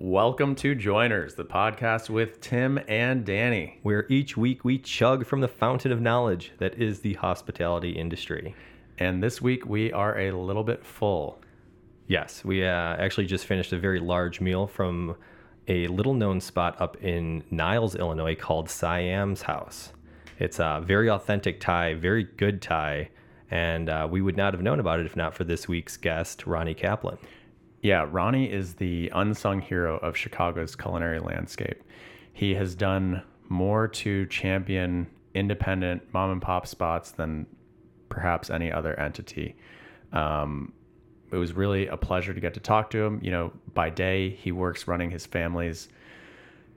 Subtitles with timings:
[0.00, 3.80] Welcome to Joiners, the podcast with Tim and Danny.
[3.82, 8.54] where each week we chug from the fountain of knowledge that is the hospitality industry.
[9.00, 11.40] And this week we are a little bit full.
[12.06, 15.16] Yes, we uh, actually just finished a very large meal from
[15.66, 19.92] a little known spot up in Niles, Illinois called Siam's House.
[20.38, 23.08] It's a very authentic Thai, very good Thai,
[23.50, 26.46] and uh, we would not have known about it if not for this week's guest,
[26.46, 27.18] Ronnie Kaplan.
[27.80, 31.82] Yeah, Ronnie is the unsung hero of Chicago's culinary landscape.
[32.32, 37.46] He has done more to champion independent mom and pop spots than
[38.08, 39.56] perhaps any other entity.
[40.12, 40.72] Um,
[41.30, 43.20] it was really a pleasure to get to talk to him.
[43.22, 45.88] You know, by day, he works running his family's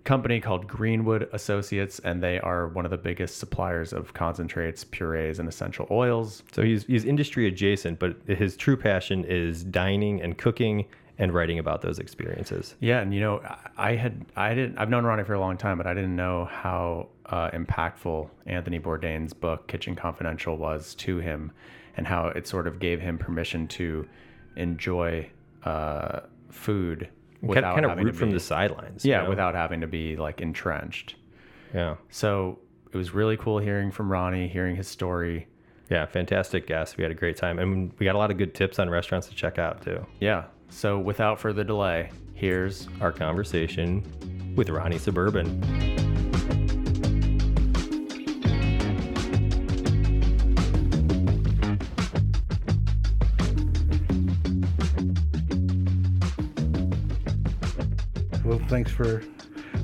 [0.03, 5.39] company called Greenwood Associates, and they are one of the biggest suppliers of concentrates, purees,
[5.39, 6.43] and essential oils.
[6.51, 10.85] So he's he's industry adjacent, but his true passion is dining and cooking
[11.17, 12.75] and writing about those experiences.
[12.79, 13.41] Yeah, and you know,
[13.77, 16.45] I had I didn't I've known Ronnie for a long time, but I didn't know
[16.45, 21.51] how uh, impactful Anthony Bourdain's book Kitchen Confidential was to him,
[21.95, 24.07] and how it sort of gave him permission to
[24.55, 25.29] enjoy
[25.63, 27.09] uh, food
[27.41, 29.05] without kind of root from the sidelines.
[29.05, 29.29] you yeah, know?
[29.29, 31.15] without having to be like entrenched.
[31.73, 31.95] yeah.
[32.09, 32.59] So
[32.93, 35.47] it was really cool hearing from Ronnie, hearing his story.
[35.89, 36.97] Yeah, fantastic guest.
[36.97, 39.27] We had a great time, and we got a lot of good tips on restaurants
[39.27, 40.05] to check out too.
[40.19, 40.45] Yeah.
[40.69, 44.03] So without further delay, here's Our conversation
[44.55, 46.10] with Ronnie Suburban.
[58.71, 59.21] Thanks for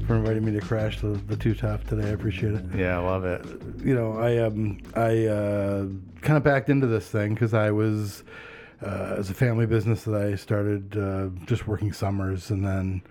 [0.08, 2.08] for inviting me to crash the, the two top today.
[2.08, 2.64] I appreciate it.
[2.74, 3.46] yeah, I love it.
[3.84, 5.88] You know, I um I uh,
[6.22, 8.24] kind of backed into this thing because I was
[8.82, 13.02] uh, as a family business that I started uh, just working summers and then.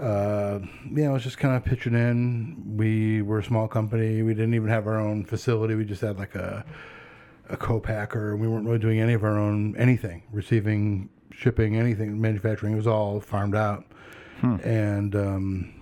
[0.00, 2.76] Uh, you know, I was just kind of pitching in.
[2.76, 4.22] We were a small company.
[4.22, 5.74] We didn't even have our own facility.
[5.74, 6.64] We just had like a
[7.50, 8.36] a co-packer.
[8.36, 12.72] We weren't really doing any of our own anything, receiving, shipping, anything, manufacturing.
[12.72, 13.84] It was all farmed out.
[14.42, 15.74] And um,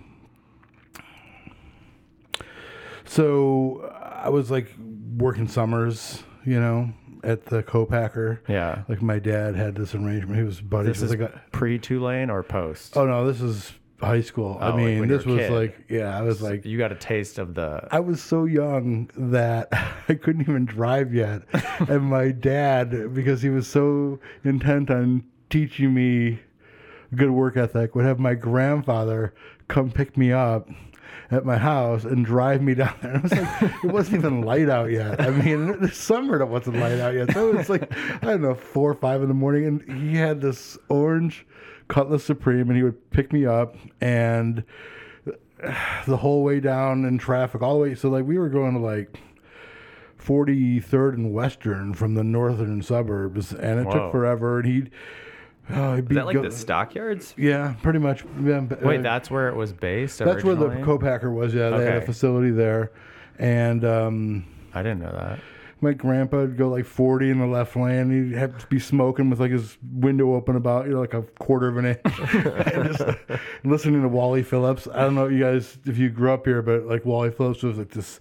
[3.04, 3.92] so
[4.22, 4.68] I was like
[5.16, 8.42] working summers, you know, at the co-packer.
[8.48, 8.82] Yeah.
[8.88, 10.36] Like my dad had this arrangement.
[10.36, 11.40] He was buddies This with is a guy.
[11.52, 12.96] pre Tulane or post?
[12.96, 14.58] Oh no, this is high school.
[14.60, 15.52] Oh, I mean, you this was kid.
[15.52, 17.86] like, yeah, I was like, you got a taste of the.
[17.90, 19.68] I was so young that
[20.08, 21.42] I couldn't even drive yet.
[21.88, 26.40] and my dad, because he was so intent on teaching me
[27.14, 29.34] good work ethic, would have my grandfather
[29.68, 30.68] come pick me up
[31.30, 33.14] at my house and drive me down there.
[33.14, 35.20] And it was like it wasn't even light out yet.
[35.20, 37.32] I mean, it's summer it wasn't light out yet.
[37.32, 40.16] So it was like I don't know, four or five in the morning, and he
[40.16, 41.46] had this orange
[41.88, 44.64] Cutlass Supreme, and he would pick me up and
[46.06, 47.94] the whole way down in traffic, all the way.
[47.94, 49.18] So like we were going to like
[50.24, 53.92] 43rd and Western from the northern suburbs, and it Whoa.
[53.92, 54.60] took forever.
[54.60, 54.90] And he'd,
[55.70, 57.34] oh, he'd Is that like go- the stockyards?
[57.36, 58.24] yeah, pretty much.
[58.42, 60.18] Yeah, Wait, uh, that's where it was based.
[60.18, 60.84] that's where the originally?
[60.84, 61.54] co-packer was.
[61.54, 62.92] Yeah, they had a facility there,
[63.38, 64.44] and um,
[64.74, 65.40] I didn't know that.
[65.80, 68.10] my grandpa would go like 40 in the left lane.
[68.30, 71.22] He'd have to be smoking with like his window open about, you know, like a
[71.38, 72.00] quarter of an inch.
[72.96, 73.02] just
[73.64, 74.88] listening to Wally Phillips.
[74.92, 77.76] I don't know you guys if you grew up here, but like Wally Phillips was
[77.78, 78.18] like this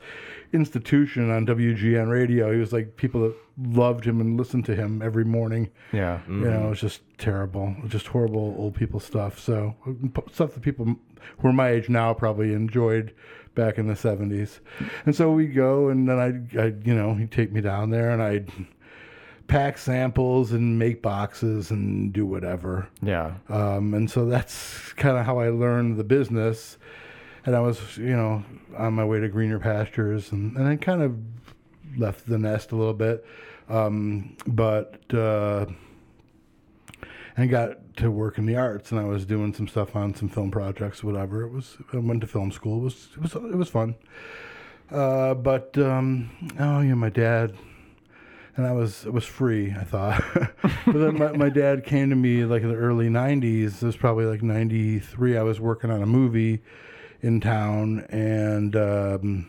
[0.52, 2.52] institution on WGN radio.
[2.54, 5.70] He was like people that loved him and listened to him every morning.
[5.92, 6.22] Yeah.
[6.28, 9.40] You know, it was just terrible, just horrible old people stuff.
[9.40, 9.76] So
[10.32, 10.96] stuff that people
[11.40, 13.14] who are my age now probably enjoyed
[13.56, 14.60] back in the seventies.
[15.06, 18.10] And so we go, and then I, I, you know, he'd take me down there,
[18.10, 18.50] and I'd
[19.46, 22.88] pack samples and make boxes and do whatever.
[23.02, 23.36] Yeah.
[23.50, 26.78] Um, and so that's kind of how I learned the business.
[27.46, 28.44] And I was, you know,
[28.78, 31.18] on my way to greener pastures, and, and I kind of
[31.98, 33.26] left the nest a little bit,
[33.70, 35.66] um, but uh,
[37.38, 40.30] and got to work in the arts, and I was doing some stuff on some
[40.30, 41.44] film projects, whatever.
[41.44, 42.80] It was I went to film school.
[42.80, 43.96] It was it was it was fun.
[44.92, 46.30] Uh, but um,
[46.60, 47.56] oh yeah, my dad
[48.56, 49.72] and I was was free.
[49.72, 50.24] I thought,
[50.86, 53.82] but then my, my dad came to me like in the early '90s.
[53.82, 55.38] It was probably like '93.
[55.38, 56.62] I was working on a movie
[57.22, 59.48] in town, and um,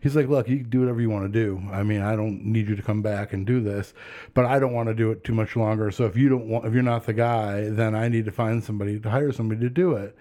[0.00, 1.62] he's like, "Look, you can do whatever you want to do.
[1.72, 3.94] I mean, I don't need you to come back and do this,
[4.34, 5.90] but I don't want to do it too much longer.
[5.90, 8.62] So if you don't want, if you're not the guy, then I need to find
[8.62, 10.16] somebody to hire somebody to do it."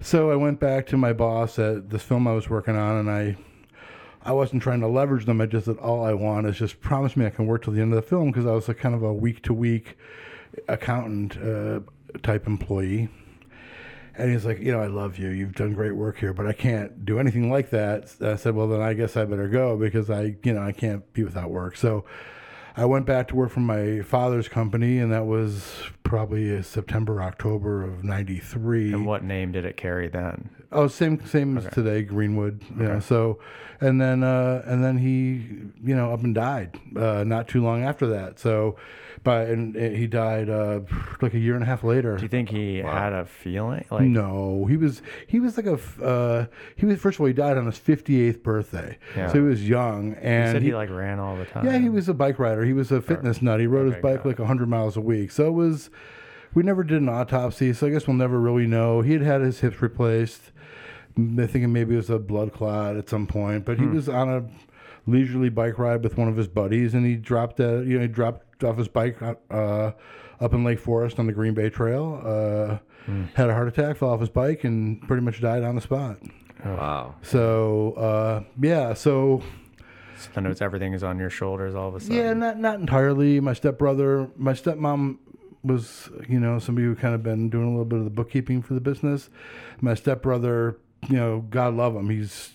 [0.00, 3.10] So I went back to my boss at this film I was working on, and
[3.10, 3.36] I
[4.24, 5.40] I wasn't trying to leverage them.
[5.40, 7.80] I just said all I want is just promise me I can work till the
[7.80, 9.96] end of the film because I was a kind of a week to week
[10.68, 11.80] accountant uh,
[12.22, 13.08] type employee.
[14.16, 15.28] And he's like, you know, I love you.
[15.30, 18.14] You've done great work here, but I can't do anything like that.
[18.20, 21.10] I said, well, then I guess I better go because I, you know, I can't
[21.12, 21.76] be without work.
[21.76, 22.04] So
[22.76, 27.82] I went back to work for my father's company, and that was probably September, October
[27.82, 28.92] of '93.
[28.92, 30.50] And what name did it carry then?
[30.70, 32.62] Oh, same same as today, Greenwood.
[32.70, 33.38] You know, so
[33.80, 35.42] and then uh, and then he
[35.86, 38.38] you know up and died uh, not too long after that.
[38.38, 38.76] So,
[39.24, 40.80] but and, and he died uh,
[41.20, 42.16] like a year and a half later.
[42.16, 45.78] Do you think he had a feeling like No, he was he was like a
[46.04, 46.46] uh,
[46.76, 49.28] he was first of all he died on his 58th birthday, Yeah.
[49.28, 51.64] so he was young you and said he, like ran all the time?
[51.66, 52.64] yeah he was a bike rider.
[52.64, 53.60] He was a fitness nut.
[53.60, 55.30] He rode Okay, his bike got like 100 miles a week.
[55.30, 55.90] So it was
[56.54, 59.00] we never did an autopsy, so I guess we'll never really know.
[59.00, 60.50] He had had his hips replaced.
[61.16, 63.94] I think maybe it was a blood clot at some point, but he Hmm.
[63.94, 64.44] was on a
[65.06, 68.08] leisurely bike ride with one of his buddies, and he dropped a, you know he
[68.08, 69.92] dropped off his bike uh,
[70.40, 72.20] up in Lake Forest on the Green Bay Trail.
[72.24, 73.24] Uh, Hmm.
[73.34, 76.18] Had a heart attack, fell off his bike, and pretty much died on the spot.
[76.64, 77.16] Wow.
[77.22, 79.42] So uh, yeah, so
[80.16, 82.14] So then it was everything is on your shoulders all of a sudden.
[82.16, 83.40] yeah, not not entirely.
[83.40, 85.18] My stepbrother, my stepmom
[85.64, 88.62] was, you know, somebody who kind of been doing a little bit of the bookkeeping
[88.62, 89.30] for the business.
[89.80, 90.76] My stepbrother,
[91.08, 92.52] you know, God love him, he's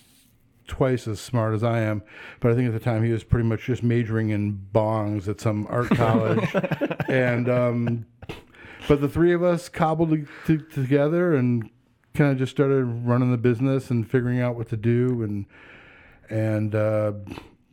[0.68, 2.02] twice as smart as I am,
[2.40, 5.40] but I think at the time he was pretty much just majoring in bongs at
[5.40, 6.48] some art college,
[7.08, 8.06] and um,
[8.86, 11.68] but the three of us cobbled to, to, together and
[12.14, 15.46] kind of just started running the business and figuring out what to do and
[16.30, 17.12] and uh,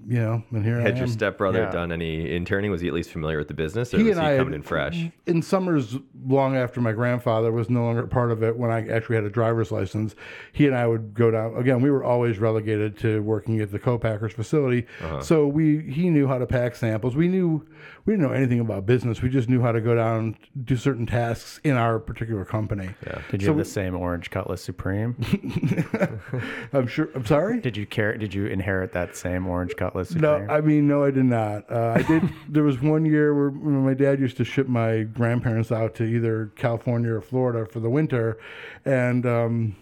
[0.08, 0.98] you know and here Had am.
[0.98, 1.72] your stepbrother Yeah.
[1.72, 2.70] done any interning?
[2.72, 4.54] Was he at least familiar with the business, or He was and he I coming
[4.54, 5.06] had- in fresh?
[5.26, 5.98] in summers
[6.28, 9.30] long after my grandfather was no longer part of it when i actually had a
[9.30, 10.16] driver's license
[10.54, 13.78] he and i would go down again we were always relegated to working at the
[13.80, 15.22] co-packers facility uh-huh.
[15.22, 17.64] so we he knew how to pack samples we knew
[18.06, 21.06] we didn't know anything about business we just knew how to go down do certain
[21.06, 23.22] tasks in our particular company Yeah.
[23.32, 25.16] Did you So have we- the same orange cutlass supreme?
[26.74, 28.16] i'm sure i'm sorry did you care?
[28.18, 30.46] Did you inherit that same orange cutlass supreme?
[30.48, 31.70] No, I mean, no, I did not.
[31.72, 32.24] Uh, I did.
[32.50, 36.52] there was one year where my dad used to ship my grandparents out to either
[36.56, 38.38] California or Florida for the winter,
[38.86, 39.76] and um,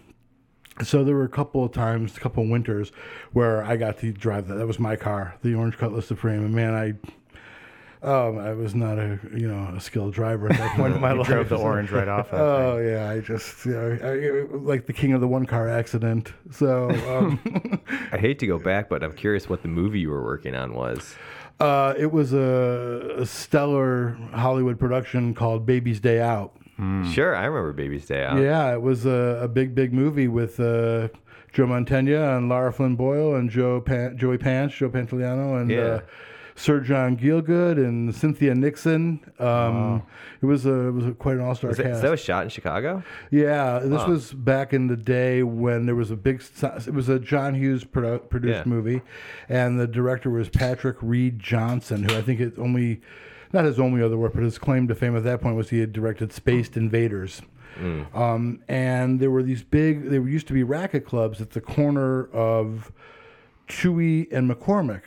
[0.82, 2.90] so there were a couple of times, a couple of winters,
[3.32, 4.54] where I got to drive that.
[4.54, 6.94] That was my car, the Orange Cutlass Supreme, and man, I.
[8.04, 11.12] Um, I was not a you know a skilled driver at that point in my
[11.12, 11.26] life.
[11.26, 13.98] drove the orange right off that Oh yeah, I just you know,
[14.52, 16.32] I, like the king of the one car accident.
[16.50, 17.80] So um,
[18.12, 20.74] I hate to go back, but I'm curious what the movie you were working on
[20.74, 21.14] was.
[21.60, 26.52] Uh, it was a, a stellar Hollywood production called Baby's Day Out.
[27.12, 28.40] Sure, I remember Baby's Day Out.
[28.40, 31.06] Yeah, it was a, a big, big movie with uh,
[31.52, 35.78] Joe Mantegna and Lara Flynn Boyle and Joe Pan- Joey Pants, Joe Pantoliano, and Yeah.
[35.78, 36.00] uh,
[36.56, 39.20] Sir John Gielgud and Cynthia Nixon.
[39.40, 40.02] Um,
[40.40, 42.02] It was a it was a, quite an all star cast.
[42.02, 43.02] that was shot in Chicago?
[43.30, 46.42] Yeah, this was back in the day when there was a big.
[46.62, 48.70] It was a John Hughes produ- produced Yeah.
[48.72, 49.02] movie,
[49.48, 53.00] and the director was Patrick Read Johnson, who I think it only,
[53.52, 55.80] not his only other work, but his claim to fame at that point was he
[55.80, 57.42] had directed Spaced Invaders.
[58.14, 60.08] Um, and there were these big.
[60.10, 62.92] There used to be racket clubs at the corner of
[63.66, 65.02] Touhy and McCormick,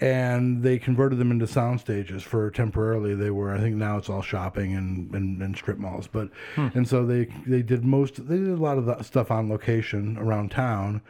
[0.00, 3.14] and they converted them into sound stages for temporarily.
[3.14, 6.06] They were, I think, now it's all shopping and, and, and strip malls.
[6.06, 6.30] But
[6.74, 8.28] and so they they did most.
[8.28, 11.02] They did a lot of that stuff on location around town.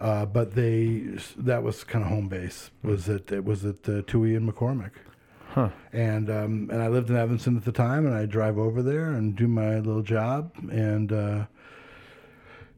[0.00, 1.04] Uh, but they
[1.36, 2.70] that was kind of home base.
[2.82, 3.32] Was it?
[3.32, 4.90] It was at uh, Touhy and McCormick.
[5.54, 5.70] Huh.
[5.92, 9.12] And um, and I lived in Evanston at the time, and I drive over there
[9.12, 11.46] and do my little job, and uh,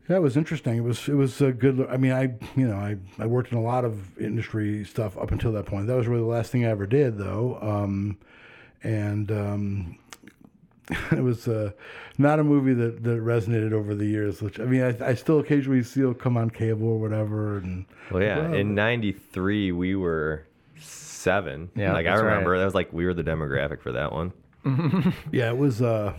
[0.08, 0.76] yeah, it was interesting.
[0.76, 1.86] It was it was a good.
[1.90, 5.32] I mean, I you know I, I worked in a lot of industry stuff up
[5.32, 5.86] until that point.
[5.88, 7.58] That was really the last thing I ever did, though.
[7.60, 8.18] Um,
[8.82, 9.98] and um,
[11.10, 11.72] it was uh,
[12.18, 14.40] not a movie that, that resonated over the years.
[14.40, 17.58] Which I mean, I, I still occasionally see it come on cable or whatever.
[17.58, 18.38] And Well, yeah.
[18.38, 20.46] Well, in '93, we were
[20.78, 21.70] seven.
[21.74, 22.28] Yeah, like I that's right.
[22.28, 24.32] remember that was like we were the demographic for that one.
[25.32, 25.82] yeah, it was.
[25.82, 26.14] Uh,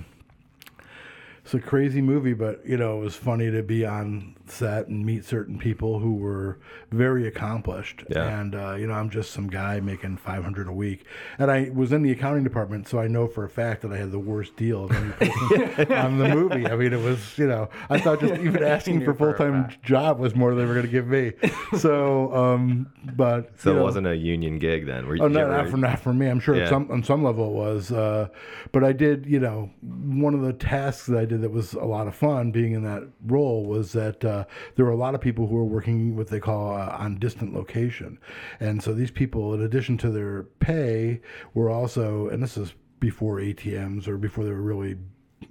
[1.48, 5.06] it's a crazy movie, but you know, it was funny to be on set and
[5.06, 6.60] meet certain people who were
[6.92, 8.04] very accomplished.
[8.10, 8.40] Yeah.
[8.40, 11.06] And uh, you know, I'm just some guy making 500 a week,
[11.40, 13.98] and I was in the accounting department, so I know for a fact that I
[13.98, 16.66] had the worst deal of any person on the movie.
[16.68, 20.20] I mean, it was you know, I thought just even asking for full time job
[20.20, 21.34] was more than they were going to give me.
[21.78, 25.06] So, um, but So it know, wasn't a union gig then.
[25.06, 26.28] Were you Oh, no, not for not for me.
[26.28, 26.70] I'm sure Yeah.
[26.70, 28.30] some on some level it was, uh,
[28.72, 29.26] but I did.
[29.26, 32.52] You know, one of the tasks that I did that was a lot of fun,
[32.52, 34.37] being in that role, was that uh,
[34.76, 37.54] there were a lot of people who were working what they call uh, on distant
[37.54, 38.20] location,
[38.60, 41.22] and so these people, in addition to their pay,
[41.54, 44.98] were also, and this is before ATMs or before they were really,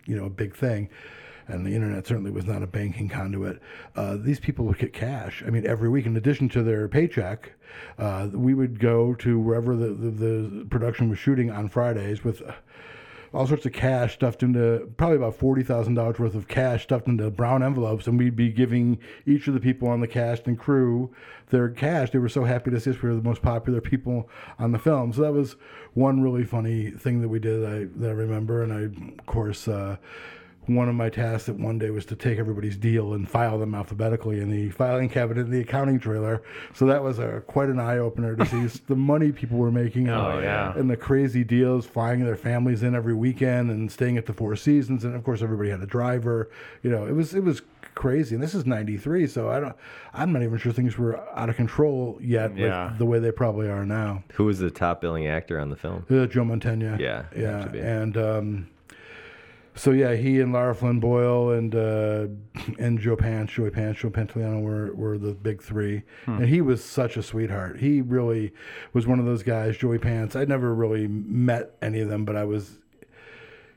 [0.06, 0.88] you know, a big thing.
[1.48, 3.60] and the internet certainly was not a banking conduit.
[3.94, 5.44] Uh, these people would get cash.
[5.46, 7.52] I mean, every week, in addition to their paycheck,
[7.98, 12.42] uh, we would go to wherever the, the, the production was shooting on Fridays with
[13.36, 17.06] all sorts of cash stuffed into probably about forty thousand dollars worth of cash stuffed
[17.06, 20.58] into brown envelopes, and we'd be giving each of the people on the cast and
[20.58, 21.14] crew
[21.50, 22.10] their cash.
[22.10, 23.02] They were so happy to see us.
[23.02, 25.56] We were the most popular people on the film, so that was
[25.92, 27.64] one really funny thing that we did.
[27.64, 28.80] I that I remember, and I
[29.18, 29.68] of course.
[29.68, 29.96] Uh,
[30.66, 33.74] one of my tasks that one day was to take everybody's deal and file them
[33.74, 36.42] alphabetically in the filing cabinet in the accounting trailer.
[36.74, 40.08] So that was a quite an eye opener to see the money people were making.
[40.08, 40.72] Oh, and, yeah.
[40.76, 44.56] and the crazy deals, flying their families in every weekend and staying at the Four
[44.56, 46.50] Seasons, and of course everybody had a driver.
[46.82, 47.62] You know, it was it was
[47.94, 48.34] crazy.
[48.34, 49.74] And this is '93, so I don't,
[50.12, 52.86] I'm not even sure things were out of control yet, Yeah.
[52.88, 54.22] like the way they probably are now.
[54.34, 56.04] Who was the top billing actor on the film?
[56.10, 56.98] Uh, Joe Mantegna.
[56.98, 58.68] Yeah, yeah, and um,
[59.76, 62.26] so yeah, he and Lara Flynn Boyle and uh,
[62.78, 66.82] and Joe Pants, Joey Pants, Joe Pantoliano were were the big three, and he was
[66.82, 67.78] such a sweetheart.
[67.78, 68.52] He really
[68.94, 69.76] was one of those guys.
[69.76, 72.78] Joey Pants, I'd never really met any of them, but I was.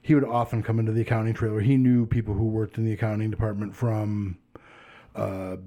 [0.02, 1.60] He would often come into the accounting trailer.
[1.60, 4.38] He knew people who worked in the accounting department from
[5.14, 5.58] uh,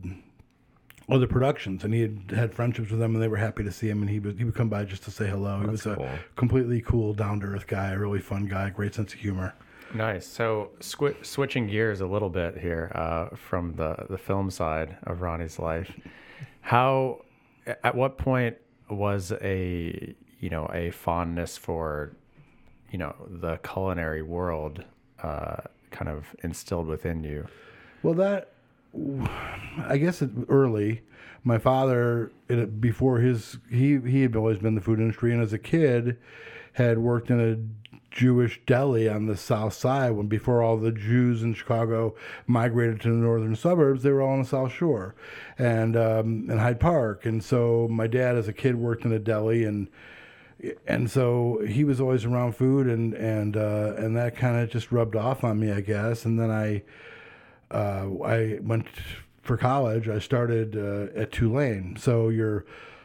[1.11, 3.91] other productions, and he had had friendships with them, and they were happy to see
[3.91, 4.01] him.
[4.01, 5.61] And he was he would come by just to say hello.
[5.61, 8.95] he was That's a completely cool, down to earth guy, a really fun guy, great
[8.95, 9.55] sense of humor.
[9.95, 10.27] Nice.
[10.27, 15.59] So switching gears a little bit here uh, from the the film side of Ronnie's
[15.59, 15.93] life,
[16.61, 17.25] how
[17.67, 18.57] at what point
[18.89, 22.13] was a you know a fondness for
[22.91, 24.85] you know the culinary world
[25.23, 25.59] uh,
[25.91, 27.47] kind of instilled within you?
[28.03, 28.53] Well, that
[29.79, 31.03] I guess early.
[31.45, 35.43] My father, it, before his, he he had always been in the food industry, and
[35.43, 36.19] as a kid,
[36.75, 37.57] had worked in a
[38.13, 40.13] Jewish deli on the south side.
[40.13, 42.15] When before all the Jews in Chicago
[42.47, 45.15] migrated to the northern suburbs, they were all on the South Shore,
[45.59, 47.27] and um, in Hyde Park.
[47.27, 49.89] And so my dad, as a kid, worked in a deli, and
[50.87, 54.93] and so he was always around food, and and uh, and that kind of just
[54.93, 56.25] rubbed off on me, I guess.
[56.25, 56.83] And then I
[57.71, 58.87] uh, I went
[59.43, 60.09] for college.
[60.09, 61.97] I started uh, at Tulane.
[61.99, 62.65] So you're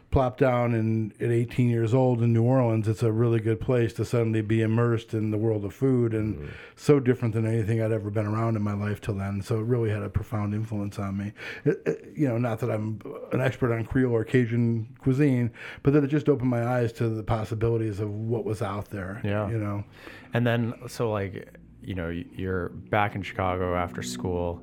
[0.10, 2.88] plopped down in, at 18 years old in New Orleans.
[2.88, 6.50] It's a really good place to suddenly be immersed in the world of food and
[6.78, 9.42] so different than anything I'd ever been around in my life till then.
[9.42, 11.34] So it really had a profound influence on me.
[11.66, 13.00] It, it- you know, not that I'm
[13.34, 15.52] an expert on Creole or Cajun cuisine,
[15.84, 19.22] but that it just opened my eyes to the possibilities of what was out there.
[19.26, 19.48] Yeah.
[19.50, 19.84] You know.
[20.34, 21.54] And then, so like,
[21.84, 24.62] you know, you're back in Chicago after school,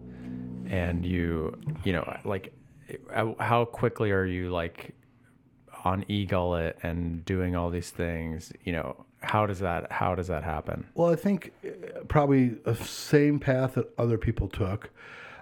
[0.71, 2.53] and you, you know, like,
[3.13, 4.95] how- how quickly are you like
[5.85, 8.53] on eGullet and doing all these things?
[8.65, 10.87] You know, how does that how does that happen?
[10.95, 14.91] Well, I think uh, probably the same path that other people took.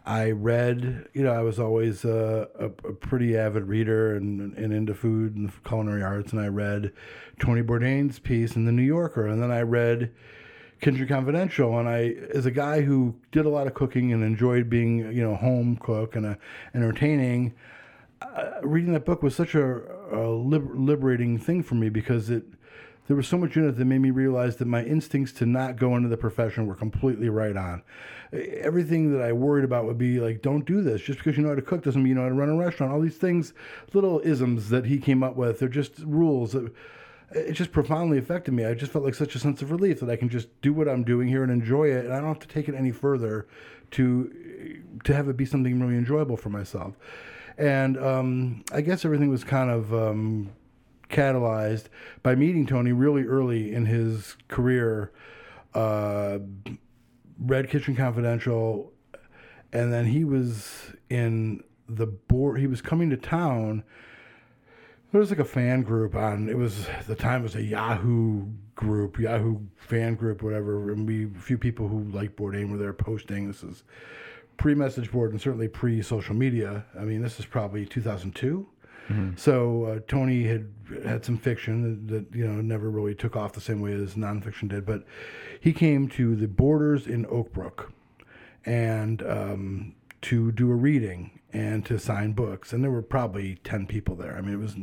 [0.05, 4.73] I read, you know, I was always a, a, a pretty avid reader and, and
[4.73, 6.93] into food and culinary arts, and I read
[7.39, 10.11] Tony Bourdain's piece in the New Yorker, and then I read
[10.83, 14.69] Kitchen Confidential, and I, as a guy who did a lot of cooking and enjoyed
[14.69, 16.37] being, you know, home cook and
[16.75, 17.55] entertaining,
[18.21, 19.81] uh, reading that book was such a,
[20.13, 22.45] a liber- liberating thing for me because it
[23.09, 25.77] there was so much in it that made me realize that my instincts to not
[25.77, 27.83] go into the profession were completely right on.
[28.33, 31.03] Everything that I worried about would be like, don't do this.
[31.03, 32.57] Just because you know how to cook doesn't mean you know how to run a
[32.57, 32.93] restaurant.
[32.93, 33.55] All these things,
[33.93, 36.53] little isms that he came up with, they're just rules.
[36.53, 36.73] That,
[37.35, 38.65] it just profoundly affected me.
[38.65, 40.89] I just felt like such a sense of relief that I can just do what
[40.89, 43.47] I'm doing here and enjoy it, and I don't have to take it any further
[43.93, 46.95] to to have it be something really enjoyable for myself.
[47.59, 50.51] And um, I guess everything was kind of um,
[51.11, 51.87] catalyzed
[52.23, 55.13] by meeting Tony really early in his career.
[55.75, 56.39] Uh,
[57.39, 58.93] read Kitchen Confidential,
[59.73, 62.61] and then he was in the board.
[62.61, 63.85] He was coming to town.
[65.13, 66.49] There was like a fan group on.
[66.49, 70.91] It was the time it was a Yahoo group, Yahoo fan group, whatever.
[70.91, 73.47] And we a few people who liked Bourdain were there posting.
[73.47, 73.85] This is
[74.57, 76.87] pre-message board and certainly pre-social media.
[76.99, 78.67] I mean, this is probably 2002.
[79.37, 80.73] So uh, Tony had
[81.05, 84.15] had some fiction that, that you know never really took off the same way as
[84.15, 85.05] nonfiction did, but
[85.61, 87.91] he came to the Borders in Oakbrook,
[88.65, 93.87] and um, to do a reading and to sign books, and there were probably ten
[93.87, 94.37] people there.
[94.37, 94.77] I mean, it was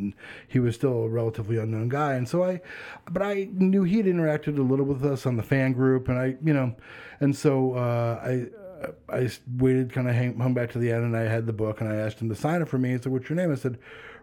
[0.47, 2.61] he was still a relatively unknown guy, and so I,
[3.09, 6.35] but I knew he'd interacted a little with us on the fan group, and I
[6.43, 6.75] you know,
[7.19, 11.45] and so uh, I waited, kind of hung back to the end, and I had
[11.45, 12.91] the book, and I asked him to sign it for me.
[12.91, 13.77] He said, "What's your name?" I said,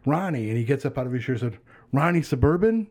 [0.04, 1.58] "Ronnie." And he gets up out of his chair and said,
[1.92, 2.88] "Ronnie Suburban."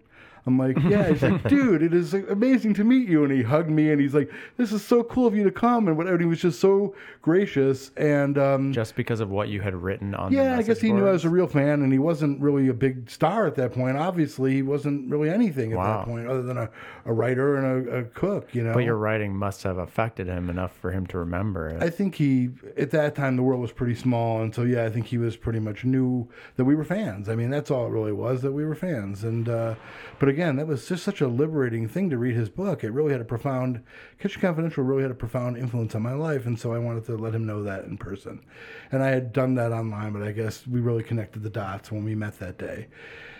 [0.48, 1.10] I'm like, yeah.
[1.12, 3.24] He's like, dude, it is amazing to meet you.
[3.24, 5.88] And he hugged me and he's like, this is so cool of you to come
[5.88, 6.16] and whatever.
[6.16, 7.90] And he was just so gracious.
[7.98, 11.08] And um, Just because of what you had written on yeah, I guess he knew
[11.08, 13.98] I was a real fan, and he wasn't really a big star at that point.
[13.98, 15.98] Obviously, he wasn't really anything at Wow.
[15.98, 16.70] that point, other than a,
[17.06, 18.54] a writer and a, a cook.
[18.54, 21.82] You know, But your writing must have affected him enough for him to remember it.
[21.82, 24.90] I think he at that time the world was pretty small, and so yeah, I
[24.92, 27.30] think he was pretty much knew that we were fans.
[27.30, 29.24] I mean, that's all it really was that we were fans.
[29.24, 29.76] And uh,
[30.20, 32.84] but again, that was just such a liberating thing to read his book.
[32.84, 33.82] It really had a profound
[34.20, 37.16] Kitchen Confidential really had a profound influence on my life, and so I wanted to
[37.16, 38.44] let him know that in person.
[38.92, 42.04] And I had done that online, but I guess we really connected the dots when
[42.04, 42.88] we met that day.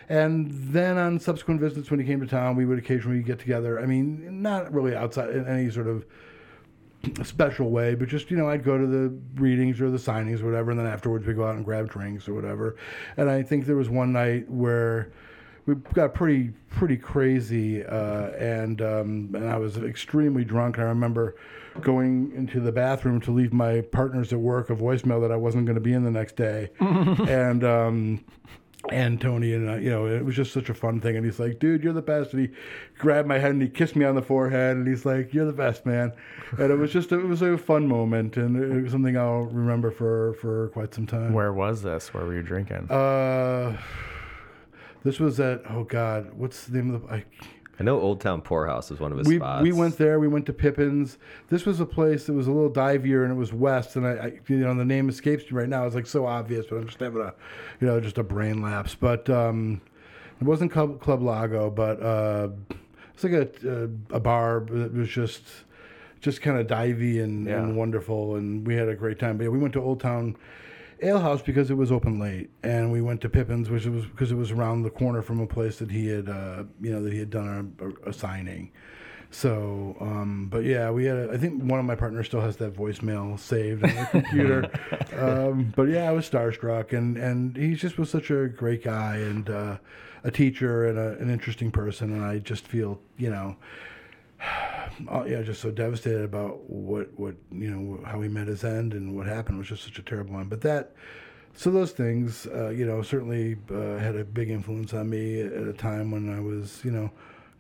[0.08, 3.78] And then on subsequent visits when he came to town, we would occasionally get together.
[3.78, 6.06] I mean, not really outside in any sort of
[7.24, 10.46] special way, but just you know, I'd go to the readings or the signings or
[10.46, 12.78] whatever, and then afterwards we'd go out and grab drinks or whatever.
[13.18, 15.12] And I think there was one night where
[15.66, 20.78] we got pretty pretty crazy, uh, and um, and I was extremely drunk.
[20.78, 21.36] I remember
[21.82, 25.66] going into the bathroom to leave my partners at work a voicemail that I wasn't
[25.66, 27.64] going to be in the next day, and.
[27.64, 28.26] Um,
[28.92, 31.16] and Tony and I, you know, it was just such a fun thing.
[31.16, 32.54] And he's like, "Dude, you're the best." And he
[33.00, 35.54] grabbed my head and he kissed me on the forehead, and he's like, "You're the
[35.54, 36.14] best, man."
[36.60, 39.90] And it was just, it was a fun moment, and it was something I'll remember
[39.90, 41.34] for for quite some time.
[41.34, 42.14] Where was this?
[42.14, 42.92] Where were you drinking?
[42.92, 43.76] Uh,
[45.06, 47.14] this was at oh god, what's the name of the?
[47.14, 47.26] I,
[47.80, 49.62] I know Old Town Poorhouse is one of his we spots.
[49.64, 50.20] we went there.
[50.20, 51.18] We went to Pippin's.
[51.50, 53.96] This was a place that was a little divier and it was west.
[53.98, 55.86] And I, I you know, the name escapes me right now.
[55.86, 57.34] It's like so obvious, but I'm just having a,
[57.80, 58.96] you know, just a brain lapse.
[58.96, 59.82] But um,
[60.42, 62.50] it wasn't Club, Club Lago, but uh,
[63.14, 63.50] it's like a
[64.12, 65.44] a, a bar that was just
[66.22, 67.60] just kind of divey and, Yeah.
[67.62, 69.38] and wonderful, and we had a great time.
[69.38, 70.38] But yeah, we went to Old Town
[71.02, 74.32] Ale House because it was open late, and we went to Pippin's, which was because
[74.32, 77.12] it was around the corner from a place that he had, uh, you know, that
[77.12, 78.72] he had done a, a, a signing.
[79.32, 81.18] So, um, but yeah, we had.
[81.18, 84.72] A, I think one of my partners still has that voicemail saved on the computer.
[85.18, 89.18] um, but yeah, I was starstruck, and and he just was such a great guy
[89.18, 89.78] and uh,
[90.24, 93.58] a teacher and a, an interesting person, and I just feel, you know,
[95.28, 99.16] yeah, just so devastated about what what you know how he met his end and
[99.16, 100.48] what happened was just such a terrible one.
[100.48, 100.94] But that,
[101.56, 105.64] so those things, uh, you know, certainly uh, had a big influence on me at
[105.64, 107.10] a time when I was, you know,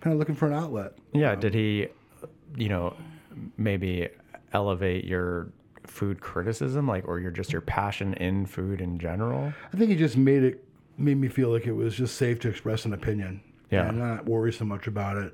[0.02, 0.93] kind of looking for an outlet.
[1.13, 1.36] yeah.
[1.36, 1.88] Did he,
[2.56, 2.95] you know,
[3.58, 4.10] maybe
[4.54, 5.50] elevate your
[5.84, 9.54] food criticism, like, or your just your passion in food in general?
[9.74, 10.63] I think he just made it
[10.98, 13.41] made me feel like it was just safe to express an opinion.
[13.71, 13.89] Yeah.
[13.89, 15.34] And not worry so much about it.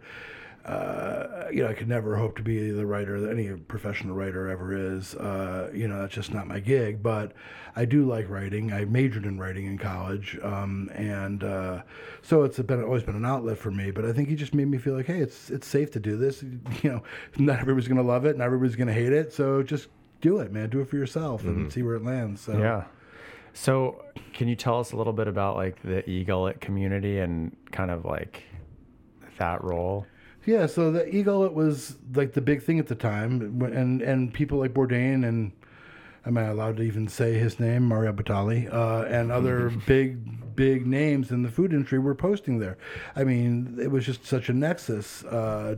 [0.65, 4.47] Uh, you know, I could never hope to be the writer that any professional writer
[4.49, 5.15] ever is.
[5.15, 7.01] Uh, you know, that's just not my gig.
[7.01, 7.33] But
[7.75, 8.71] I do like writing.
[8.71, 11.81] I majored in writing in college, um, and uh,
[12.21, 13.91] so it's been always been an outlet for me.
[13.91, 16.17] But I think he just made me feel like, hey, it's it's safe to do
[16.17, 16.43] this.
[16.83, 17.03] You know,
[17.37, 19.33] not everybody's gonna love it, not everybody's gonna hate it.
[19.33, 20.69] So just do it, man.
[20.69, 22.41] Do it for yourself and see where it lands.
[22.41, 22.57] So.
[22.57, 22.85] Yeah.
[23.53, 27.91] So, can you tell us a little bit about like the e-gullet community and kind
[27.91, 28.43] of like
[29.37, 30.07] that role?
[30.45, 34.57] Yeah, so the eGullet was like the big thing at the time, and and people
[34.57, 35.51] like Bourdain and
[36.25, 40.85] am I allowed to even say his name, Mario Batali, uh, and other big big
[40.85, 42.77] names in the food industry were posting there.
[43.15, 45.75] I mean, it was just such a nexus, uh,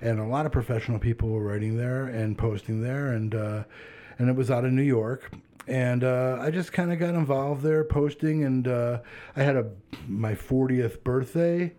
[0.00, 3.64] and a lot of professional people were writing there and posting there, and uh,
[4.18, 5.30] and it was out of New York.
[5.66, 9.00] And uh, I just kind of got involved there, posting, and uh,
[9.34, 9.70] I had a
[10.06, 11.72] my 40th birthday.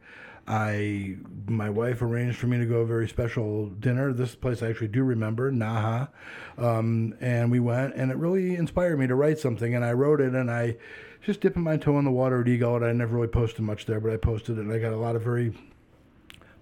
[0.48, 4.14] I my wife arranged for me to go a very special dinner.
[4.14, 6.10] This place I actually do remember, Naha,
[6.58, 9.74] um, and we went, and it really inspired me to write something.
[9.74, 10.78] And I wrote it, and I
[11.24, 12.78] just dipping my toe in the water at eGullet.
[12.78, 14.98] And I never really posted much there, but I posted it, and I got a
[14.98, 15.54] lot of very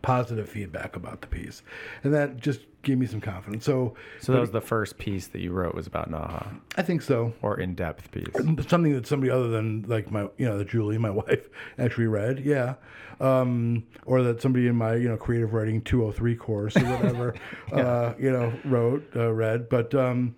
[0.03, 1.63] positive feedback about the piece,
[2.03, 3.65] and that just gave me some confidence.
[3.65, 7.01] So, So that was the first piece that you wrote was about Naha, I think
[7.01, 7.33] so.
[7.41, 8.67] or in-depth piece.
[8.67, 12.39] something that somebody other than like my you know that Julie my wife actually read
[12.45, 12.75] yeah
[13.19, 17.35] um, or that somebody in my you know creative writing 203 course or whatever
[17.71, 20.35] uh, you know wrote uh, read but um,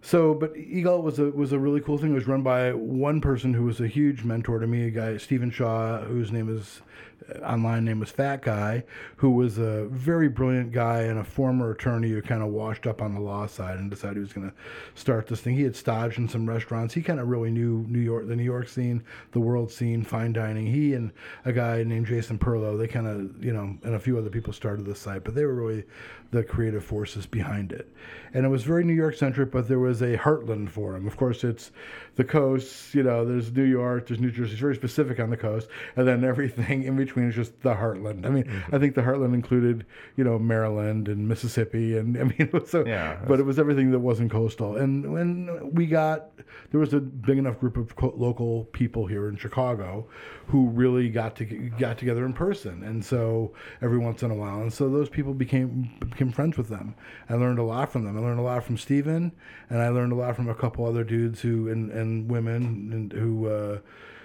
[0.00, 3.20] so but eGullet was a was a really cool thing it was run by one
[3.20, 6.80] person who was a huge mentor to me a guy Steven Shaw whose name is
[6.80, 6.84] uh,
[7.28, 8.84] Uh, online name was Fat Guy,
[9.16, 13.02] who was a very brilliant guy and a former attorney who kind of washed up
[13.02, 14.56] on the law side and decided he was going to
[14.94, 15.54] start this thing.
[15.56, 16.94] He had stodged in some restaurants.
[16.94, 20.32] He kind of really knew New York, the New York scene, the world scene, fine
[20.32, 20.66] dining.
[20.66, 21.12] He and
[21.44, 24.52] a guy named Jason Perlow, they kind of, you know, and a few other people
[24.52, 25.84] started the site, but they were really
[26.32, 27.94] the creative forces behind it.
[28.32, 31.06] And it was very New York centric, but there was a heartland for him.
[31.06, 31.70] Of course, it's
[32.16, 32.94] the coast.
[32.94, 34.52] You know, there's New York, there's New Jersey.
[34.52, 38.26] It's very specific on the coast, and then everything in between is just the heartland.
[38.26, 38.74] I mean, Mm-hmm.
[38.74, 43.18] I think the heartland included, you know, Maryland and Mississippi, and I mean, so Yeah,
[43.26, 44.76] but it was everything that wasn't coastal.
[44.76, 46.30] And when we got,
[46.70, 50.06] there was a big enough group of co- local people here in Chicago
[50.46, 54.60] who really got to got together in person, and so every once in a while,
[54.60, 56.94] and so those people became became friends with them.
[57.28, 58.16] I learned a lot from them.
[58.18, 59.32] I learned a lot from Steven,
[59.70, 63.12] and I learned a lot from a couple other dudes who and, and women and
[63.12, 63.46] who.
[63.48, 63.78] Uh,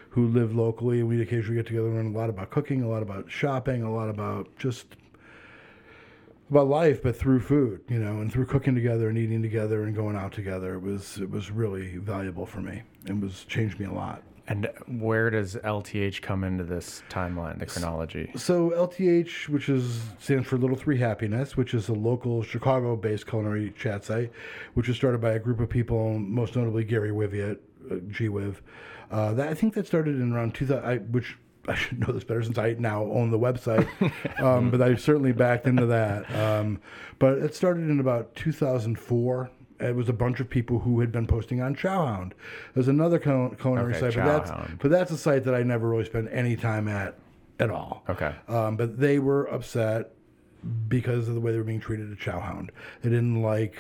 [0.10, 2.90] who live locally, and we'd occasionally get together and learn a lot about cooking, a
[2.90, 4.96] lot about shopping, a lot about just
[6.50, 9.96] about life, but through food, you know, and through cooking together and eating together and
[9.96, 10.76] going out together.
[10.76, 12.84] It was it was really valuable for me.
[13.06, 14.24] It was changed me a lot.
[14.50, 18.32] And where does LTH come into this timeline, the chronology?
[18.38, 23.74] So LTH, which is stands for Little Three Happiness, which is a local Chicago-based culinary
[23.78, 24.32] chat site,
[24.74, 27.58] which was started by a group of people, most notably Gary Wiviott,
[27.92, 28.56] uh, GWiv.
[29.12, 32.24] Uh, that I think that started in around 2000, I, which I should know this
[32.24, 33.88] better since I now own the website,
[34.42, 36.30] um, but I certainly backed into that.
[36.36, 36.80] Um,
[37.20, 39.50] but it started in about 2004.
[39.80, 42.32] It was a bunch of people who had been posting on Chowhound.
[42.74, 45.88] There's another cul- culinary Okay, site, but that's, but that's a site that I never
[45.90, 47.16] really spent any time at
[47.60, 48.04] at all.
[48.10, 48.34] Okay.
[48.48, 50.12] Um, but they were upset
[50.88, 52.70] because of the way they were being treated at Chowhound.
[53.02, 53.76] They didn't like.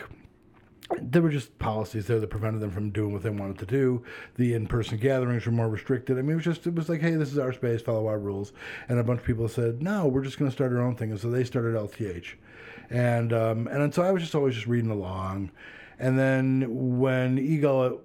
[1.01, 4.03] There were just policies there that prevented them from doing what they wanted to do.
[4.35, 6.17] The in-person gatherings were more restricted.
[6.17, 8.19] I mean, it was just it was like, hey, this is our space, follow our
[8.19, 8.53] rules.
[8.87, 11.11] And a bunch of people said, no, we're just going to start our own thing.
[11.11, 12.35] And so they started LTH,
[12.89, 15.51] and um, and so I was just always just reading along.
[15.99, 17.99] And then when eGullet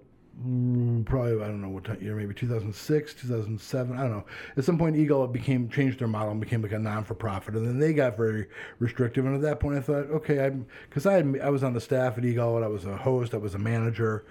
[1.05, 3.97] probably I don't know what time, year, maybe 2006, 2007.
[3.97, 4.25] I don't know.
[4.57, 7.55] At some point, eGullet became changed their model and became like a non for profit,
[7.55, 9.27] and then they got very restrictive.
[9.27, 12.19] And at that point, I thought, okay, I'm because I I was on the staff
[12.19, 14.25] at eGullet, and I was a host, I was a manager.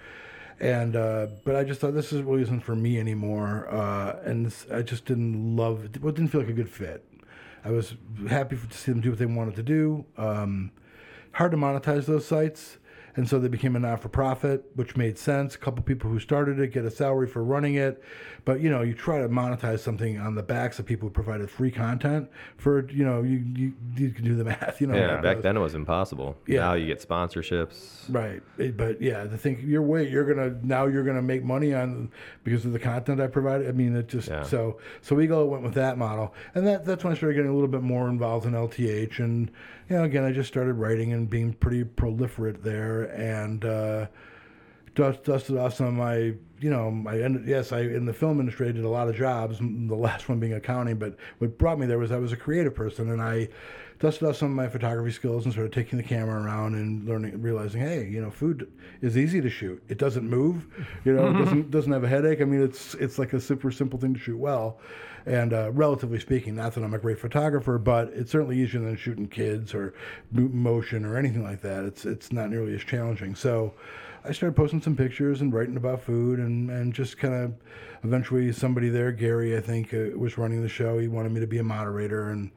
[0.60, 4.46] And uh, but I just thought this is really isn't for me anymore, uh, and
[4.46, 5.96] this, I just didn't love it.
[5.96, 7.04] It didn't feel like a good fit.
[7.64, 7.94] I was
[8.28, 10.04] happy to see them do what they wanted to do.
[10.16, 10.72] Um,
[11.32, 12.78] hard to monetize those sites.
[13.16, 15.54] And so they became a not for profit, which made sense.
[15.54, 18.02] A couple people who started it get a salary for running it.
[18.44, 21.48] But, you know, you try to monetize something on the backs of people who provided
[21.50, 24.96] free content for, you know, you, you, you can do the math, you know.
[24.96, 26.36] Yeah, back then it was impossible.
[26.46, 26.60] Yeah.
[26.60, 28.12] Now you get sponsorships.
[28.12, 31.72] Right, It- but yeah, the thing you're wait, you're gonna now you're gonna make money
[31.74, 32.10] on
[32.42, 33.68] because of the content I provided.
[33.68, 34.42] I mean, it just Yeah.
[34.42, 37.50] so so we go went with that model, and that that's when I started getting
[37.50, 39.50] a little bit more involved in LTH, and
[39.92, 44.06] you know, again, I just started writing and being pretty proliferate there, and uh,
[44.94, 46.32] dust, dusted off some of my.
[46.60, 49.16] You know, I ended, yes, I in the film industry I did a lot of
[49.16, 49.58] jobs.
[49.58, 52.74] The last one being accounting, but what brought me there was I was a creative
[52.74, 53.50] person, and I
[53.98, 57.42] dusted off some of my photography skills and started taking the camera around and learning,
[57.42, 59.82] realizing, hey, you know, food is easy to shoot.
[59.90, 60.68] It doesn't move,
[61.04, 62.40] you know, it doesn't doesn't have a headache.
[62.40, 64.78] I mean, it's it's like a super simple thing to shoot well,
[65.26, 68.96] and uh, relatively speaking, not that I'm a great photographer, but it's certainly easier than
[68.96, 69.94] shooting kids or
[70.30, 71.84] motion or anything like that.
[71.84, 73.34] It's it's not nearly as challenging.
[73.34, 73.74] So.
[74.24, 77.54] I started posting some pictures and writing about food, and, and just kind of
[78.04, 81.00] eventually somebody there, Gary, I think, uh, was running the show.
[81.00, 82.52] He wanted me to be a moderator, and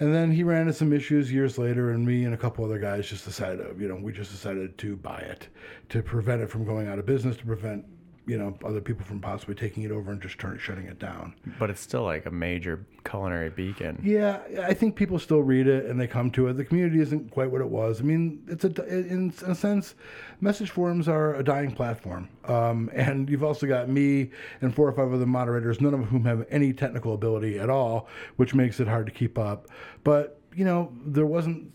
[0.00, 2.78] and then he ran into some issues years later, and me and a couple other
[2.78, 5.48] guys just decided, you know, we just decided to buy it
[5.88, 7.84] to prevent it from going out of business, to prevent,
[8.26, 11.34] you know, other people from possibly taking it over and just turn, shutting it down.
[11.58, 14.00] But it's still like a major culinary beacon.
[14.02, 16.54] Yeah, I think people still read it and they come to it.
[16.54, 18.00] The community isn't quite what it was.
[18.00, 19.94] I mean, it's a in a sense,
[20.40, 22.28] message forums are a dying platform.
[22.46, 26.24] Um, and you've also got me and four or five other moderators, none of whom
[26.24, 29.68] have any technical ability at all, which makes it hard to keep up.
[30.02, 31.72] But you know, there wasn't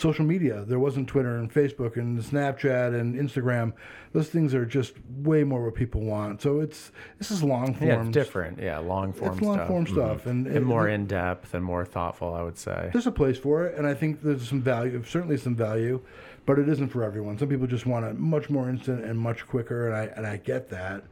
[0.00, 0.64] social media.
[0.66, 3.72] There wasn't Twitter and Facebook and Snapchat and Instagram.
[4.12, 6.40] Those things are just way more what people want.
[6.42, 7.90] So it's this is long form.
[7.90, 8.58] Yeah, it's different.
[8.58, 9.68] Yeah, long form It's long stuff.
[9.68, 12.90] form stuff, and, And more in depth and more thoughtful, I would say.
[12.92, 16.00] there's a place for it, and I think there's some value, certainly some value,
[16.46, 17.38] but it isn't for everyone.
[17.38, 20.38] Some people just want it much more instant and much quicker, and I and I
[20.38, 21.04] get that.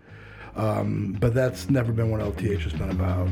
[0.57, 3.29] Um, but that's never been what LTH has been about.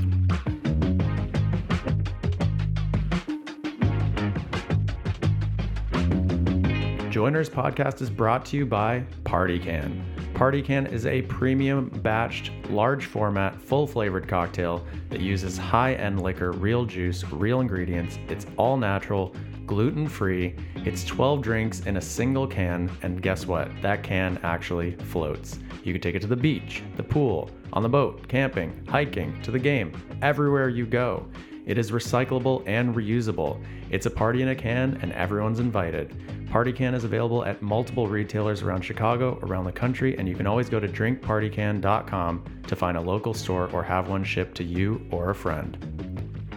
[7.17, 10.05] Joiners podcast is brought to you by Party Can.
[10.35, 16.23] Party Can is a premium batched, large format, full flavored cocktail that uses high end
[16.23, 18.19] liquor, real juice, real ingredients.
[18.29, 20.57] It's all natural, gluten free.
[20.85, 23.71] It's 12 drinks in a single can, and guess what?
[23.81, 25.59] That can actually floats.
[25.85, 29.51] You can take it to the beach, the pool, on the boat, camping, hiking, to
[29.51, 31.27] the game, everywhere you go.
[31.67, 33.61] It is recyclable and reusable.
[33.91, 36.15] It's a party in a can, and everyone's invited.
[36.49, 40.47] Party Can is available at multiple retailers around Chicago, around the country, and you can
[40.47, 45.05] always go to drinkpartycan.com to find a local store or have one shipped to you
[45.11, 45.77] or a friend.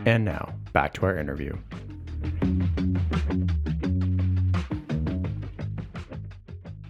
[0.05, 1.57] And now, back to our interview.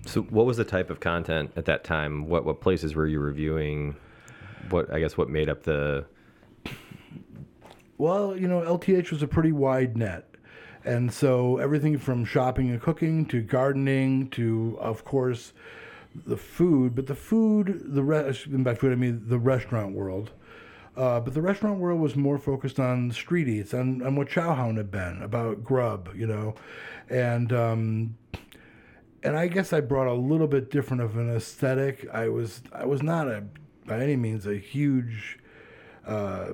[0.05, 2.27] So, what was the type of content at that time?
[2.27, 3.95] What what places were you reviewing?
[4.71, 6.05] What I guess what made up the
[7.99, 10.25] Well, you know, LTH was a pretty wide net.
[10.85, 15.51] And so everything from shopping and cooking to gardening to, of course,
[16.25, 16.95] the food.
[16.95, 20.31] But the food, the rest, by food, I mean the restaurant world.
[20.95, 24.77] Uh, but the restaurant world was more focused on street eats, and, on what Chowhound
[24.77, 26.55] had been, about grub, you know.
[27.09, 28.17] And um,
[29.23, 32.07] and I guess I brought a little bit different of an aesthetic.
[32.12, 33.43] I was I was not a
[33.85, 35.39] by any means a huge
[36.05, 36.53] uh,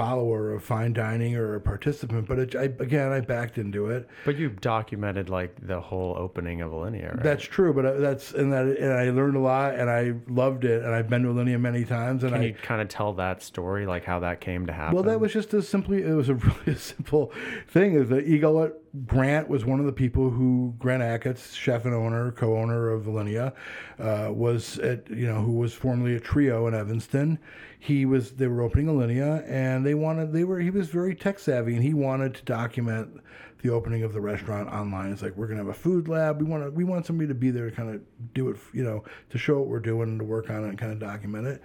[0.00, 4.08] follower of fine dining or a participant, but it, I, again I backed into it.
[4.24, 7.22] But you documented like the whole opening of Alinea, right?
[7.22, 10.64] That's true, but uh, that's and that and I learned a lot and I loved
[10.64, 13.12] it and I've been to Alinea many times and Can I you kind of tell
[13.14, 14.94] that story, like how that came to happen?
[14.94, 16.02] Well, that was just a simply.
[16.02, 16.34] It was a
[16.66, 17.32] really simple
[17.68, 17.94] thing.
[17.94, 18.72] Is that eGullet
[19.06, 23.52] Grant was one of the people who Grant Achatz, chef and owner, co-owner of Alinea,
[24.00, 27.38] uh, was at you know who was formerly a trio in Evanston.
[27.82, 28.32] He was.
[28.32, 30.32] They were opening Alinea, and they wanted.
[30.32, 30.60] They were.
[30.60, 33.20] He was very tech savvy, and he wanted to document
[33.62, 35.10] the opening of the restaurant online.
[35.10, 36.40] It's like we're gonna have a food lab.
[36.40, 36.70] We want to.
[36.70, 38.02] We want somebody to be there to kind of
[38.34, 38.58] do it.
[38.74, 41.46] You know, to show what we're doing to work on it and kind of document
[41.46, 41.62] it.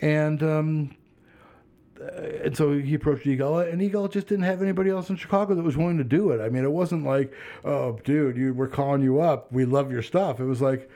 [0.00, 0.96] And um,
[2.00, 5.62] and so he approached eGullet, and eGullet just didn't have anybody else in Chicago that
[5.62, 6.40] was willing to do it.
[6.40, 7.32] I mean, it wasn't like,
[7.64, 9.52] oh, dude, you, we're calling you up.
[9.52, 10.40] We love your stuff.
[10.40, 10.88] It was like,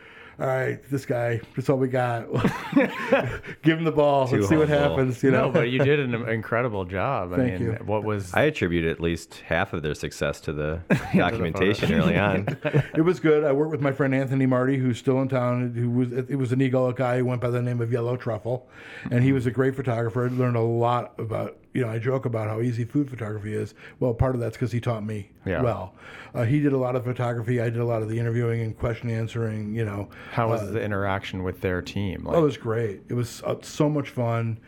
[0.42, 2.26] all right, this guy, that's all we got.
[3.62, 4.26] Give him the ball.
[4.26, 5.22] Too Let's see what happens.
[5.22, 7.32] You know, no, but you did an incredible job.
[7.32, 7.78] I Thank mean, you.
[7.84, 10.80] what was I attribute at least half of their success to the
[11.14, 12.58] documentation early on.
[12.92, 13.44] it was good.
[13.44, 15.74] I worked with my friend Anthony Marty, who's still in town.
[15.74, 18.68] Who was it was an eGullet guy who went by the name of Yellow Truffle,
[19.12, 20.26] and he was a great photographer.
[20.26, 21.56] I learned a lot about.
[21.74, 23.74] You know, I joke about how easy food photography is.
[23.98, 25.62] Well, part of that's because he taught me Yeah.
[25.62, 25.94] well.
[26.34, 27.60] Uh, he did a lot of photography.
[27.60, 29.74] I did a lot of the interviewing and question answering.
[29.74, 32.24] You know, how was uh, the interaction with their team?
[32.24, 33.00] Like, Oh, it was great.
[33.08, 34.58] It was uh, so much fun.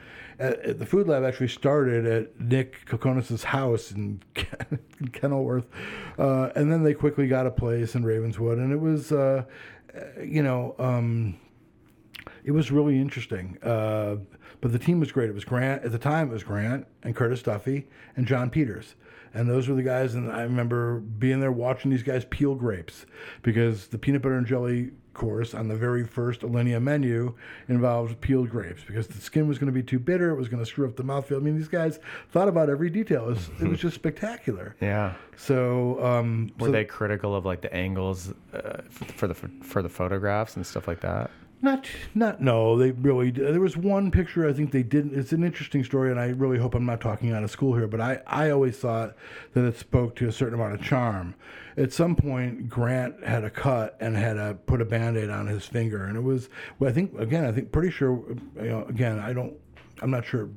[0.41, 5.67] Uh, uh, the food lab actually started at Nick Kokonas's house in, Ken- in Kenilworth,
[6.19, 9.45] uh, and then they quickly got a place in Ravenswood, and it was, uh,
[9.95, 11.37] uh, you know, um,
[12.45, 13.59] it was really interesting.
[14.65, 15.29] But the team was great.
[15.29, 16.31] It was Grant at the time.
[16.31, 18.95] It was Grant and Curtis Duffy and John Peters,
[19.35, 20.15] and those were the guys.
[20.15, 23.05] And I remember being there watching these guys peel grapes
[23.43, 27.35] because the peanut butter and jelly course on the very first Alinea menu
[27.69, 30.31] involved peeled grapes because the skin was going to be too bitter.
[30.31, 31.37] It was going to screw up the mouthfeel.
[31.37, 31.99] I mean, these guys
[32.33, 33.25] thought about every detail.
[33.27, 34.77] It was, it was just spectacular.
[34.81, 35.13] yeah.
[35.37, 39.91] So, um, Were so- they critical of like the angles uh, for the for the
[39.91, 41.31] photographs and stuff like that?
[41.65, 42.77] Not, not, no.
[42.77, 43.31] They really.
[43.31, 45.19] There was one picture I think they didn't.
[45.19, 47.87] It's an interesting story, and I really hope I'm not talking out of school here.
[47.87, 49.17] But I, I always thought
[49.55, 51.35] that it spoke to a certain amount of charm.
[51.79, 55.65] At some point, Grant had a cut and had to put a band-aid on his
[55.65, 56.51] finger, and it was.
[56.79, 58.23] Well, I think again, I think pretty sure.
[58.57, 59.55] You know, again, I don't.
[60.03, 60.51] I'm not sure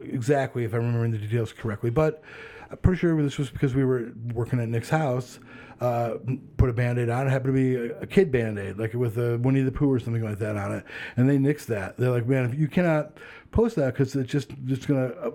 [0.00, 2.24] exactly if I'm remembering the details correctly, but
[2.72, 5.38] I'm pretty sure this was because we were working at Nick's house.
[5.80, 6.18] Uh,
[6.56, 7.26] put a band-aid on.
[7.26, 9.98] It happened to be a, a kid band-aid, like with a Winnie the Pooh or
[9.98, 10.84] something like that on it.
[11.16, 11.96] And they nixed that.
[11.96, 13.18] They're like, man, if you cannot
[13.50, 15.30] post that because it's just it's gonna uh,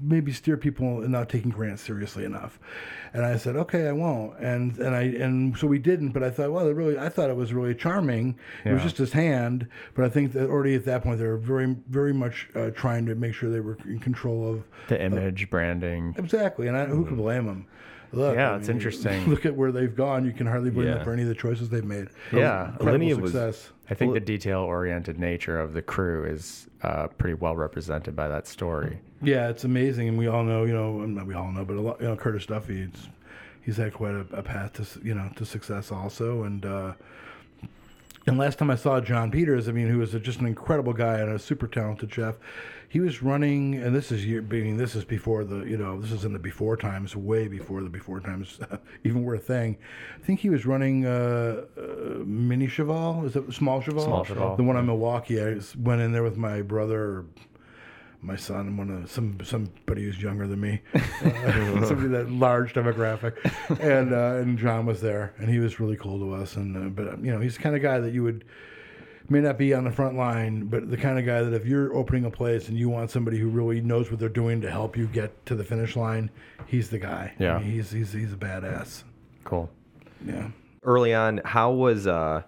[0.00, 2.58] maybe steer people in not taking Grant's seriously enough.
[3.14, 4.38] And I said, okay, I won't.
[4.38, 6.10] And and I and so we didn't.
[6.10, 8.38] But I thought, well, it really, I thought it was really charming.
[8.64, 9.68] It was just his hand.
[9.94, 13.06] But I think that already at that point they were very very much uh, trying
[13.06, 16.14] to make sure they were in control of The image branding.
[16.18, 17.66] Exactly, and I, who can blame them?
[18.12, 19.24] Look, Yeah, I it's mean, interesting.
[19.30, 20.24] Look at where they've gone.
[20.24, 22.08] You can hardly blame them for any of the choices they've made.
[22.32, 22.72] Yeah.
[22.78, 23.70] Alinea was- success.
[23.90, 28.46] I think the detail-oriented nature of the crew is uh, pretty well represented by that
[28.46, 29.00] story.
[29.22, 31.80] yeah, it's amazing, and we all know, you know, not we all know, but a
[31.80, 33.08] lot, you know, Curtis Duffy, it's,
[33.60, 36.64] he's had quite a, a path to, you know, to success also, and.
[36.64, 36.92] uh
[38.26, 40.92] and last time I saw John Peters, I mean, who was a, just an incredible
[40.92, 42.36] guy and a super talented chef,
[42.88, 46.12] he was running, and this is year, being this is before the, you know, this
[46.12, 48.60] is in the before times, way before the before times
[49.04, 49.78] even were a thing.
[50.20, 51.82] I think he was running uh, uh,
[52.24, 54.04] Mini Cheval, is it Small Cheval?
[54.04, 54.56] Small Cheval.
[54.56, 55.40] The one in Milwaukee.
[55.42, 57.24] I went in there with my brother.
[58.22, 62.30] Or, my son and one of some somebody who's younger than me, uh, somebody that
[62.30, 63.34] large demographic,
[63.80, 66.56] and uh, and John was there, and he was really cool to us.
[66.56, 68.44] And uh, but you know, he's the kind of guy that you would
[69.28, 71.94] may not be on the front line, but the kind of guy that if you're
[71.94, 74.96] opening a place and you want somebody who really knows what they're doing to help
[74.96, 76.30] you get to the finish line,
[76.66, 77.32] he's the guy.
[77.38, 77.56] Yeah.
[77.56, 79.04] I mean, he's he's he's a badass.
[79.44, 79.68] Cool.
[80.24, 80.48] Yeah.
[80.84, 82.42] Early on, how was uh,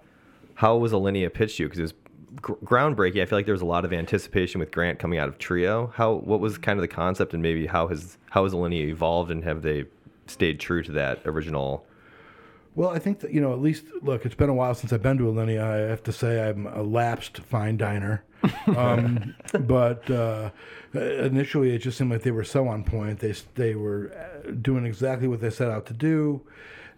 [0.55, 1.69] how was Alinea pitched to you?
[1.69, 1.95] Because it was
[2.37, 3.23] gr- groundbreaking.
[3.23, 5.92] I feel like there was a lot of anticipation with Grant coming out of Trio.
[5.94, 9.31] How what was kind of the concept, and maybe how has how has Alinea evolved,
[9.31, 9.85] and have they
[10.27, 11.87] stayed true to that original?
[12.75, 14.27] Well, I think that you know at least look.
[14.27, 15.62] It's been a while since I've been to Alinea.
[15.62, 18.25] I have to say I'm a lapsed fine diner,
[18.77, 20.51] um, but uh,
[20.92, 23.20] initially it just seemed like they were so on point.
[23.20, 26.42] They they were uh, doing exactly what they set out to do.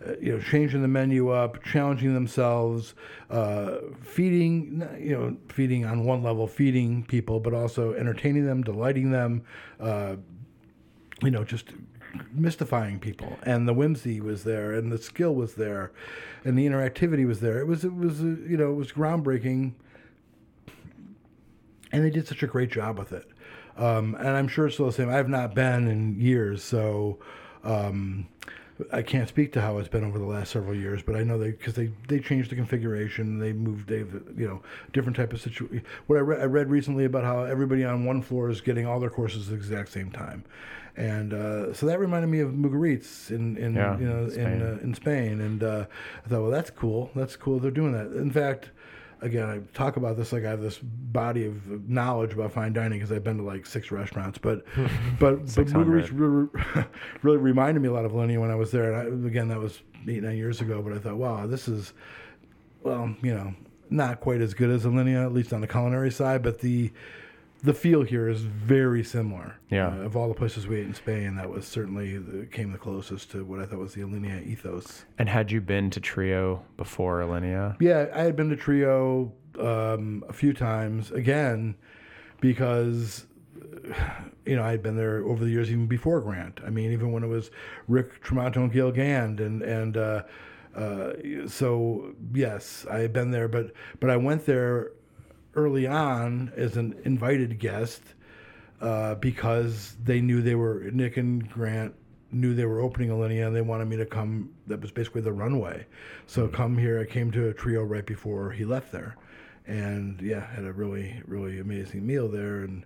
[0.06, 2.94] Uh, you know, changing the menu up, challenging themselves,
[3.30, 9.10] uh, feeding, you know, feeding on one level, feeding people, but also entertaining them, delighting
[9.10, 9.42] them,
[9.80, 10.16] uh,
[11.22, 11.70] you know, just
[12.32, 13.38] mystifying people.
[13.42, 15.92] And the whimsy was there, and the skill was there,
[16.44, 17.58] and the interactivity was there.
[17.58, 19.72] It was, it was, uh, you know, it was groundbreaking,
[21.92, 23.28] and they did such a great job with it.
[23.76, 25.08] Um, and I'm sure it's still the same.
[25.08, 27.18] I've not been in years, so.
[27.64, 28.28] Um,
[28.92, 31.38] I can't speak to how it's been over the last several years, but I know
[31.38, 33.38] they because they they changed the configuration.
[33.38, 33.88] They moved.
[33.88, 34.62] They've you know
[34.92, 35.82] different type of situation.
[36.08, 39.00] What I, re- I read recently about how everybody on one floor is getting all
[39.00, 40.44] their courses at the exact same time,
[40.96, 44.46] and uh, so that reminded me of Mugaritz in in Yeah, you know Spain.
[44.46, 45.86] in uh, in Spain, and uh,
[46.24, 47.10] I thought, well, that's cool.
[47.14, 47.58] That's cool.
[47.58, 48.08] They're doing that.
[48.08, 48.70] In fact.
[49.26, 52.98] Again, I talk about this like I have this body of knowledge about fine dining
[52.98, 54.38] because I've been to like six restaurants.
[54.38, 54.64] But,
[55.18, 56.06] but, but 600.
[56.06, 56.86] Mugaritz really,
[57.22, 58.92] really reminded me a lot of Alinea when I was there.
[58.92, 60.80] And I, again, that was eight, nine years ago.
[60.80, 61.92] But I thought, wow, this is,
[62.82, 63.52] well, you know,
[63.90, 66.42] not quite as good as Alinea, at least on the culinary side.
[66.42, 66.92] But the
[67.62, 69.58] the feel here is very similar.
[69.70, 69.88] Yeah.
[69.88, 72.78] Uh, of all the places we ate in Spain, that was certainly the, came the
[72.78, 75.04] closest to what I thought was the Alinea ethos.
[75.18, 77.76] And had you been to Trio before Alinea?
[77.80, 81.76] Yeah, I had been to Trio um, a few times again
[82.40, 83.26] because
[84.46, 86.60] you know I had been there over the years, even before Grant.
[86.64, 87.50] I mean, even when it was
[87.88, 90.22] Rick Tramonto and Gale Gand, and and uh,
[90.74, 91.12] uh,
[91.46, 94.92] so yes, I had been there, but but I went there
[95.56, 98.02] early on as an invited guest
[98.80, 101.94] uh, because they knew they were Nick and Grant
[102.30, 104.50] knew they were opening Alinea and they wanted me to come.
[104.66, 105.86] That was basically the runway.
[106.26, 107.00] So come here.
[107.00, 109.16] I came to a trio right before he left there,
[109.66, 112.84] and yeah, had a really really amazing meal there and.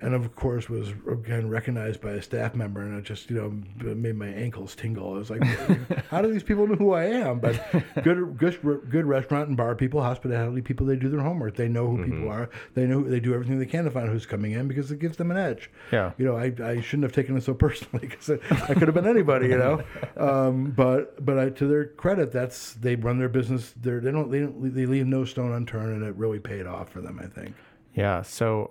[0.00, 3.94] And of course, was again recognized by a staff member, and it just you know
[3.94, 5.14] made my ankles tingle.
[5.14, 5.42] I was like,
[6.10, 7.60] "How do these people know who I am?" But
[8.02, 11.56] good, good, good restaurant and bar people, hospitality people, they do their homework.
[11.56, 12.50] They know who people are.
[12.74, 15.16] They know they do everything they can to find who's coming in because it gives
[15.16, 16.12] them an edge Yeah.
[16.18, 19.06] you know, I, I shouldn't have taken it so personally because I could have been
[19.06, 19.82] anybody, you know.
[20.16, 23.74] Um, but but I, to their credit, that's they run their business.
[23.80, 26.90] They're, they don't they don't they leave no stone unturned, and it really paid off
[26.90, 27.20] for them.
[27.22, 27.54] I think.
[27.94, 28.22] Yeah.
[28.22, 28.70] So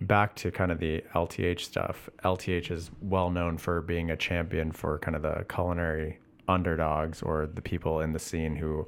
[0.00, 2.08] back to kind of the LTH stuff.
[2.24, 7.46] LTH is well known for being a champion for kind of the culinary underdogs or
[7.46, 8.86] the people in the scene who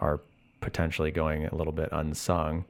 [0.00, 0.20] are
[0.60, 2.64] potentially going a little bit unsung.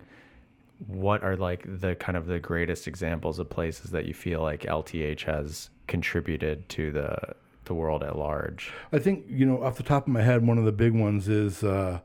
[0.87, 4.63] What are like the kind of the greatest examples of places that you feel like
[4.63, 7.35] LTH has contributed to the
[7.65, 8.73] the world at large?
[8.93, 11.29] I think you know off the top of my head, one of the big ones
[11.29, 12.01] is uh,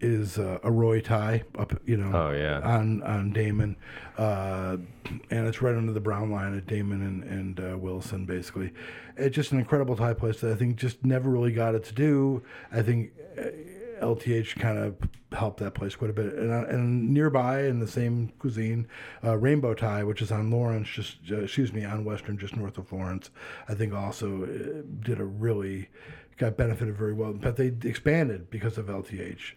[0.00, 2.60] is uh, Arroy Thai up, you know, Oh, yeah.
[2.60, 3.76] on on Damen,
[4.18, 4.76] uh,
[5.30, 8.26] and it's right under the brown line at Damen and and uh, Wilson.
[8.26, 8.72] Basically,
[9.16, 11.94] it's just an incredible Thai place that I think just never really got it to
[11.94, 12.42] do.
[12.72, 13.12] I think.
[13.38, 13.44] Uh,
[14.02, 14.94] LTH kind of
[15.32, 18.86] helped that place quite a bit, and, uh, and nearby in the same cuisine,
[19.24, 22.76] uh, Rainbow Thai, which is on Lawrence, just uh, excuse me, on Western, just north
[22.76, 23.30] of Lawrence,
[23.70, 25.88] I think also uh, did a really
[26.36, 27.32] got benefited very well.
[27.32, 29.52] But they expanded because of LTH,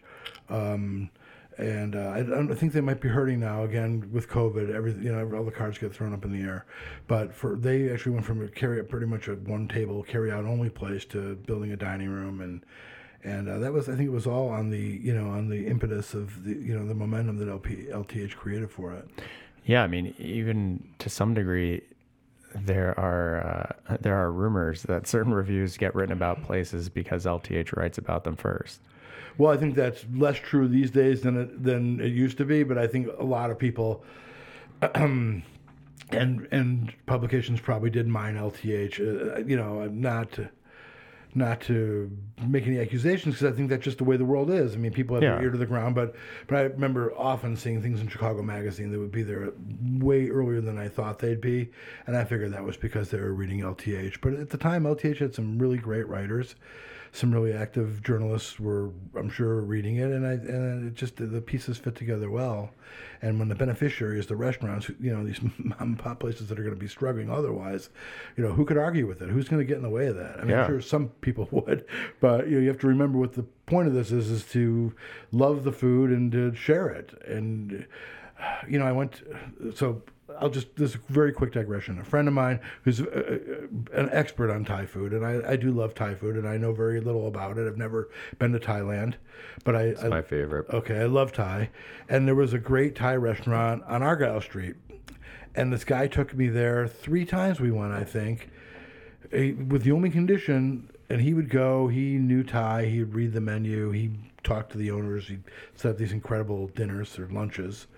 [0.48, 1.10] um,
[1.58, 4.74] and uh, I, I think they might be hurting now again with COVID.
[4.74, 6.66] Everything you know, all the cards get thrown up in the air.
[7.06, 10.44] But for they actually went from a carry pretty much a one table carry out
[10.44, 12.64] only place to building a dining room and
[13.22, 15.66] and uh, that was I think it was all on the you know on the
[15.66, 19.08] impetus of the you know the momentum that LP, LTH created for it.
[19.66, 21.82] Yeah, I mean, even to some degree,
[22.54, 27.76] there are uh, there are rumors that certain reviews get written about places because LTH
[27.76, 28.80] writes about them first.
[29.38, 32.62] Well, I think that's less true these days than it than it used to be,
[32.62, 34.04] but I think a lot of people
[34.94, 35.42] and
[36.10, 39.00] and publications probably did mine LTH.
[39.00, 40.38] Uh, you know, I'm not
[41.34, 42.10] not to
[42.46, 44.74] make any accusations because I think that's just the way the world is.
[44.74, 45.34] I mean, people have Yeah.
[45.36, 46.14] their ear to the ground, but
[46.48, 49.52] but I remember often seeing things in Chicago Magazine that would be there
[49.98, 51.70] way earlier than I thought they'd be,
[52.06, 54.20] and I figured that was because they were reading LTH.
[54.20, 56.56] But at the time, LTH had some really great writers.
[57.12, 61.40] Some really active journalists were, I'm sure, reading it, and I and it just the
[61.40, 62.70] pieces fit together well.
[63.22, 66.58] And when the beneficiary is the restaurants, you know, these mom and pop places that
[66.58, 67.90] are going to be struggling otherwise,
[68.36, 69.28] you know, who could argue with it?
[69.28, 70.36] Who's going to get in the way of that?
[70.38, 70.62] I mean, Yeah.
[70.62, 71.84] I'm sure some people would,
[72.20, 74.94] but you know, you have to remember what the point of this is: is to
[75.32, 77.12] love the food and to share it.
[77.26, 77.86] And
[78.68, 79.22] you know, I went
[79.74, 80.02] so.
[80.38, 81.98] I'll just this is a very quick digression.
[81.98, 85.56] A friend of mine who's uh, uh, an expert on Thai food, and I, I
[85.56, 87.66] do love Thai food, and I know very little about it.
[87.66, 89.14] I've never been to Thailand,
[89.64, 90.68] but I, I My favorite.
[90.70, 91.70] Okay, I love Thai.
[92.08, 94.76] And there was a great Thai restaurant on Argyle Street.
[95.54, 98.50] And this guy took me there three times we went, I think,
[99.32, 103.40] eh, with the only condition, and he would go, he knew Thai, he'd read the
[103.40, 104.12] menu, he
[104.44, 105.42] talked to the owners, he'd
[105.74, 107.88] set up these incredible dinners or lunches.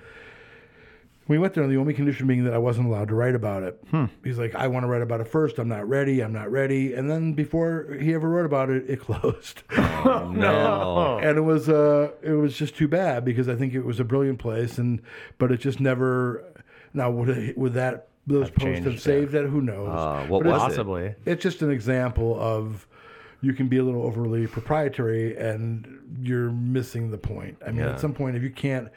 [1.29, 3.62] We went there, and the only condition being that I wasn't allowed to write about
[3.62, 3.83] it.
[4.25, 5.59] He's like, I want to write about it first.
[5.59, 6.20] I'm not ready.
[6.20, 6.95] I'm not ready.
[6.95, 9.62] And then before he ever wrote about it, it closed.
[9.70, 11.18] no.
[11.23, 14.05] and it was uh it was just too bad because I think it was a
[14.05, 15.01] brilliant place and
[15.39, 16.45] but it just never
[16.95, 20.27] now would it, would that those Have posts have changed, saved it who knows Uh,
[20.29, 20.77] what But it's- was it?
[20.77, 21.14] Possibly.
[21.27, 22.87] it's just an example of
[23.41, 27.91] you can be a little overly proprietary and you're missing the point I mean Yeah.
[27.91, 28.89] at some point if you can't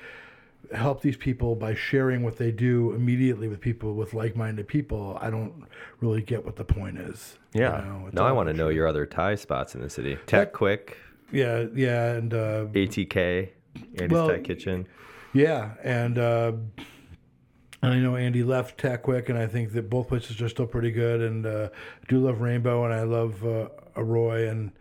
[0.74, 5.30] help these people by sharing what they do immediately with people with like-minded people I
[5.30, 5.66] don't
[6.01, 7.82] really get what the point is you Yeah.
[7.86, 8.03] know?
[8.07, 10.18] It's Now I want to know your other Thai spots in the city.
[10.26, 10.97] TAC Quick,
[11.32, 13.49] yeah yeah and uh ATK,
[13.99, 14.88] Andy's Well, Thai Kitchen.
[15.34, 16.53] Yeah, and uh,
[17.84, 20.91] I know Andy left TAC Quick, and I think that both places are still pretty
[20.91, 21.22] good.
[21.22, 21.70] And uh,
[22.01, 24.72] I do love Rainbow, and I love uh, Arroy, and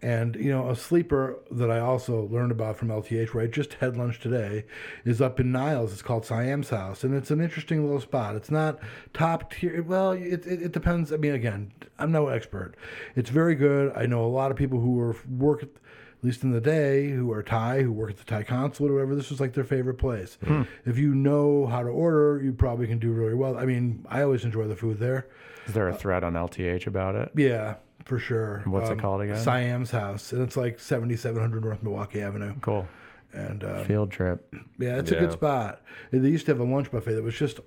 [0.00, 3.74] and you know a sleeper that I also learned about from LTH, where I just
[3.74, 4.64] had lunch today,
[5.04, 5.92] is up in Niles.
[5.92, 8.36] It's called Siam's House, and it's an interesting little spot.
[8.36, 8.78] It's not
[9.12, 9.82] top tier.
[9.82, 11.12] Well, it, it, it depends.
[11.12, 12.74] I mean, again, I'm no expert.
[13.16, 13.92] It's very good.
[13.96, 17.30] I know a lot of people who are work at least in the day, who
[17.32, 19.98] are Thai, who work at the Thai consulate or whatever, this was like their favorite
[19.98, 20.36] place.
[20.44, 20.62] Hmm.
[20.84, 23.56] If you know how to order, you probably can do really well.
[23.56, 25.28] I mean, I always enjoy the food there.
[25.66, 27.30] Is there a uh, thread on LTH about it?
[27.36, 27.76] Yeah,
[28.08, 28.62] for sure.
[28.64, 29.36] What's it called again?
[29.36, 32.54] Siam's House, and it's like 7700 North Milwaukee Avenue.
[32.62, 32.88] Cool.
[33.34, 34.54] And uh, Field trip.
[34.78, 35.82] yeah, it's a good spot.
[36.10, 37.60] They used to have a lunch buffet that was just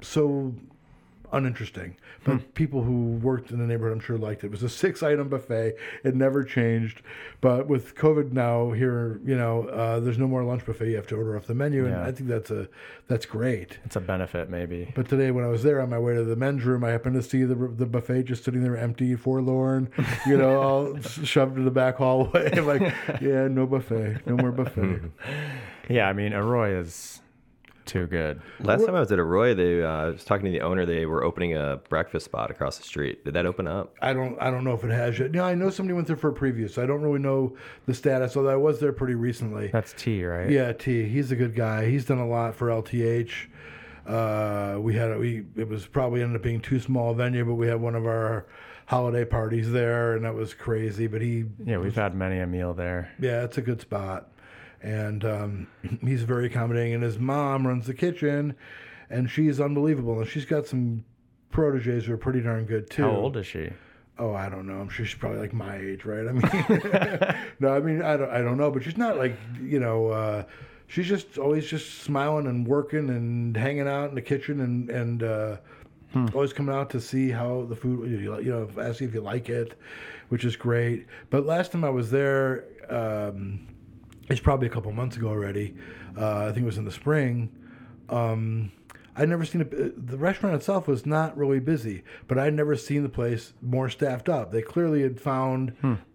[0.00, 0.54] so
[1.34, 1.96] uninteresting.
[2.24, 4.46] But people who worked in the neighborhood, I'm sure, liked it.
[4.46, 5.74] It was a six item buffet.
[6.04, 7.02] It never changed.
[7.40, 10.88] But with COVID now here, you know, uh, there's no more lunch buffet.
[10.88, 12.68] You have to order off the menu, and I think that's a
[13.08, 13.78] that's great.
[13.84, 14.90] It's a benefit, maybe.
[14.94, 17.16] But today, when I was there on my way to the men's room, I happened
[17.16, 19.90] to see the the buffet just sitting there empty, forlorn,
[20.26, 22.52] you know, all shoved to the back hallway.
[22.64, 22.80] Like,
[23.20, 25.00] yeah, no buffet, no more buffet.
[25.90, 27.20] Yeah, I mean, Arroy is
[27.84, 28.40] too good.
[28.60, 30.84] Last time I was at Arroy, they uh, I was talking to the owner.
[30.86, 33.24] They were opening a breakfast spot across the street.
[33.24, 33.94] Did that open up?
[34.02, 35.32] I don't I don't know if it has yet.
[35.32, 37.56] No, I know somebody went there for a preview, so I don't really know
[37.86, 38.36] the status.
[38.36, 39.68] Although I was there pretty recently.
[39.68, 40.50] That's T, right?
[40.50, 41.04] Yeah, T.
[41.08, 41.88] He's a good guy.
[41.88, 43.30] He's done a lot for LTH.
[44.06, 47.54] Uh, we had we it was probably ended up being too small a venue, but
[47.54, 48.46] we had one of our
[48.86, 51.06] holiday parties there, and that was crazy.
[51.06, 53.10] But he Yeah, we've had many a meal there.
[53.18, 54.28] yeah, it's a good spot,
[54.84, 55.66] and um,
[56.02, 56.94] he's very accommodating.
[56.94, 58.54] And his mom runs the kitchen,
[59.10, 60.20] and she's unbelievable.
[60.20, 61.04] And she's got some
[61.50, 63.02] proteges who are pretty darn good too.
[63.02, 63.70] How old is she?
[64.16, 64.74] Oh, I don't know.
[64.74, 66.28] I'm sure she's probably like my age, right?
[66.28, 69.80] I mean, no, I mean, I don't, I don't know, but she's not like, you
[69.80, 70.44] know, uh,
[70.86, 75.22] she's just always just smiling and working and hanging out in the kitchen and, and,
[75.24, 75.56] uh,
[76.32, 79.20] always coming out to see how the food, you know, you know, asking if you
[79.20, 79.76] like it,
[80.28, 81.06] which is great.
[81.30, 83.66] But last time I was there, um,
[84.28, 85.74] it's probably a couple months ago already.
[86.16, 87.50] Uh, I think it was in the spring.
[88.08, 88.72] Um,
[89.16, 90.06] I'd never seen it.
[90.08, 94.28] The restaurant itself was not really busy, but I'd never seen the place more staffed
[94.28, 94.50] up.
[94.50, 95.72] They clearly had found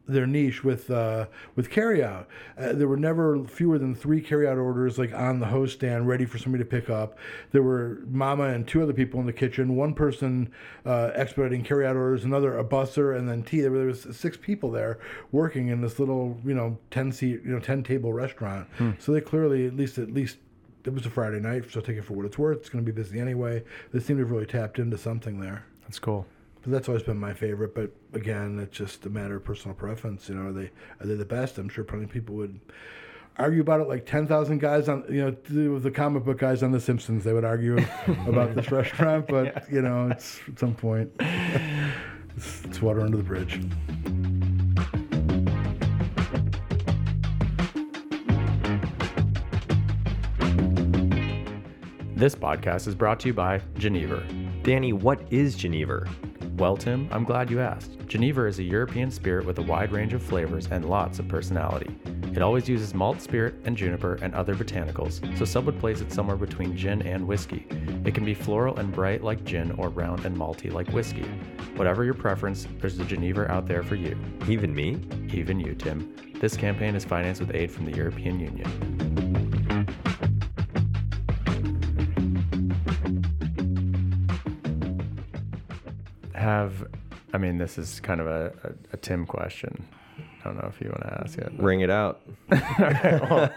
[0.10, 2.26] their niche with uh, with carryout.
[2.57, 6.26] Uh, there were never fewer than three carryout orders like on the host stand, ready
[6.26, 7.18] for somebody to pick up.
[7.51, 9.76] There were Mama and two other people in the kitchen.
[9.76, 10.51] One person
[10.86, 13.62] uh, expediting carryout orders, another a busser, and then T.
[13.62, 14.99] There, were, there was six people there
[15.32, 18.68] working in this little, you know, ten seat, you know, ten table restaurant.
[18.99, 20.38] So they clearly, at least at least
[20.86, 22.57] it was a Friday night, so take it for what it's worth.
[22.60, 23.64] It's going to be busy anyway.
[23.91, 25.66] They seem to have really tapped into something there.
[25.82, 26.26] That's cool.
[26.62, 27.74] But that's always been my favorite.
[27.74, 30.28] But again, it's just a matter of personal preference.
[30.28, 31.57] You know, are they are they the best?
[31.57, 32.60] I'm sure plenty of people would
[33.38, 33.88] argue about it.
[33.88, 37.24] Like ten thousand guys on you know the, the comic book guys on The Simpsons,
[37.24, 37.78] they would argue
[38.28, 39.28] about this restaurant.
[39.28, 41.12] But you know, it's at some point
[42.36, 43.62] it's, it's water under the bridge.
[52.16, 54.22] This podcast is brought to you by Genever.
[54.64, 56.05] Danny, what is Genever?
[56.60, 57.97] Well, Tim, I'm glad you asked.
[57.99, 61.95] Genever is a European spirit with a wide range of flavors and lots of personality.
[62.36, 66.12] It always uses malt spirit and juniper and other botanicals, so some would place it
[66.12, 67.66] somewhere between gin and whiskey.
[68.03, 71.24] It can be floral and bright like gin or round and malty like whiskey.
[71.78, 74.18] Whatever your preference, there's a Genever out there for you.
[74.49, 74.99] Even me?
[75.34, 76.14] Even you, Tim.
[76.41, 79.28] This campaign is financed with aid from the European Union.
[86.39, 86.87] Have,
[87.33, 89.85] I mean, this is kind of a, a, a Tim question.
[90.17, 91.51] I don't know if you want to ask it.
[91.57, 92.21] Ring it out.
[92.49, 93.51] well,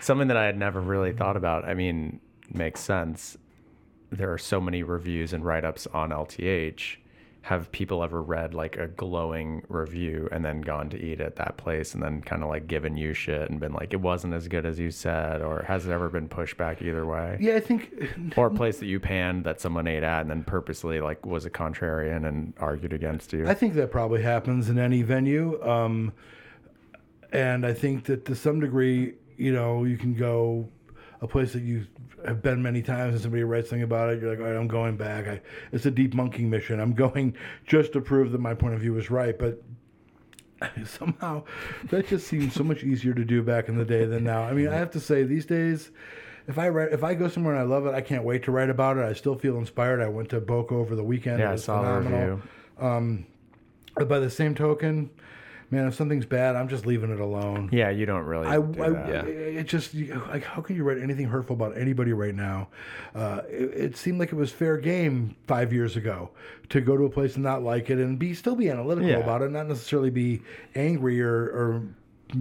[0.00, 1.66] something that I had never really thought about.
[1.66, 2.20] I mean,
[2.50, 3.36] makes sense.
[4.10, 6.96] There are so many reviews and write ups on LTH.
[7.44, 11.58] Have people ever read like a glowing review and then gone to eat at that
[11.58, 14.48] place and then kind of like given you shit and been like, it wasn't as
[14.48, 15.42] good as you said?
[15.42, 17.36] Or has it ever been pushed back either way?
[17.38, 17.92] Yeah, I think
[18.36, 21.44] Or a place that you panned that someone ate at and then purposely like was
[21.44, 23.46] a contrarian and argued against you?
[23.46, 25.62] I think that probably happens in any venue.
[25.62, 26.12] Um,
[27.30, 30.68] and I think that to some degree, you know, you can go
[31.20, 31.86] a place that you
[32.24, 34.20] have been many times and somebody writes something about it.
[34.20, 35.26] You're like, all right, I'm going back.
[35.28, 35.40] I,
[35.72, 36.80] it's a deep monking mission.
[36.80, 39.38] I'm going just to prove that my point of view is right.
[39.38, 39.62] But
[40.86, 41.42] somehow
[41.90, 44.42] that just seems so much easier to do back in the day than now.
[44.42, 45.90] I mean, I have to say these days,
[46.46, 48.50] if I write, if I go somewhere and I love it, I can't wait to
[48.52, 49.04] write about it.
[49.04, 50.00] I still feel inspired.
[50.00, 51.38] I went to Boka over the weekend.
[51.40, 52.20] yeah, It I was saw the phenomenal.
[52.36, 52.42] review.
[52.78, 53.26] Um,
[53.96, 55.10] but by the same token,
[55.74, 57.68] man, if something's bad, I'm just leaving it alone.
[57.72, 58.46] Yeah, you don't really.
[58.46, 59.08] I, do I that.
[59.08, 59.22] Yeah.
[59.24, 62.68] it just like how can you write anything hurtful about anybody right now?
[63.14, 66.30] Uh, it, it seemed like it was fair game five years ago
[66.70, 69.16] to go to a place and not like it and be still be analytical Yeah.
[69.18, 70.42] about it, not necessarily be
[70.74, 71.82] angry or, or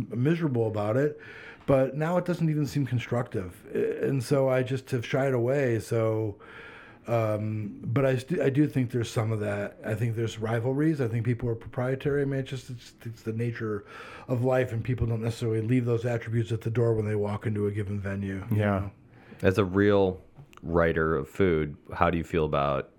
[0.10, 1.20] miserable about it.
[1.66, 5.80] But now it doesn't even seem constructive, and so I just have shied away.
[5.80, 6.36] So.
[7.08, 9.78] Um, but I, st- I do think there's some of that.
[9.86, 11.02] I think there's rivalries.
[11.02, 12.22] I think people are proprietary.
[12.22, 13.86] I mean, it's just it's, it's the nature
[14.28, 17.46] of life, and people don't necessarily leave those attributes at the door when they walk
[17.46, 18.46] into a given venue.
[18.52, 18.58] Yeah.
[18.58, 18.92] know?
[19.42, 20.22] As a real
[20.62, 22.93] writer of food, how do you feel about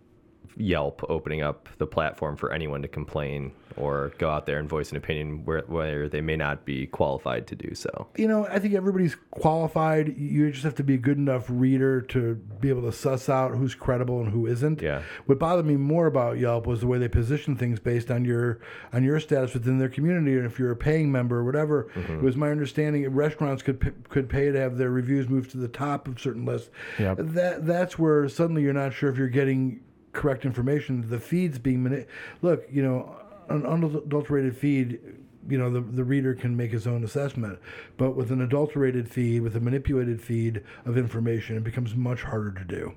[0.57, 4.91] Yelp opening up the platform for anyone to complain or go out there and voice
[4.91, 8.07] an opinion where, where they may not be qualified to do so?
[8.17, 10.17] You know, I think everybody's qualified.
[10.17, 13.53] You just have to be a good enough reader to be able to suss out
[13.57, 14.81] who's credible and who isn't.
[14.81, 15.03] Yeah.
[15.27, 18.61] What bothered me more about Yelp was the way they position things based on your
[18.93, 21.89] on your status within their community, and if you're a paying member or whatever.
[21.95, 22.19] Mm-hmm.
[22.19, 25.59] It was my understanding that restaurants could could pay to have their reviews moved to
[25.59, 26.71] the top of certain lists.
[26.99, 27.19] Yep.
[27.21, 29.81] That that's where suddenly you're not sure if you're getting
[30.15, 31.09] correct information.
[31.11, 32.07] The feed's being mani-
[32.41, 33.17] look, you know,
[33.49, 35.01] an unadulterated feed.
[35.47, 37.59] You know, the, the reader can make his own assessment.
[37.99, 42.53] But with an adulterated feed, with a manipulated feed of information, it becomes much harder
[42.53, 42.95] to do.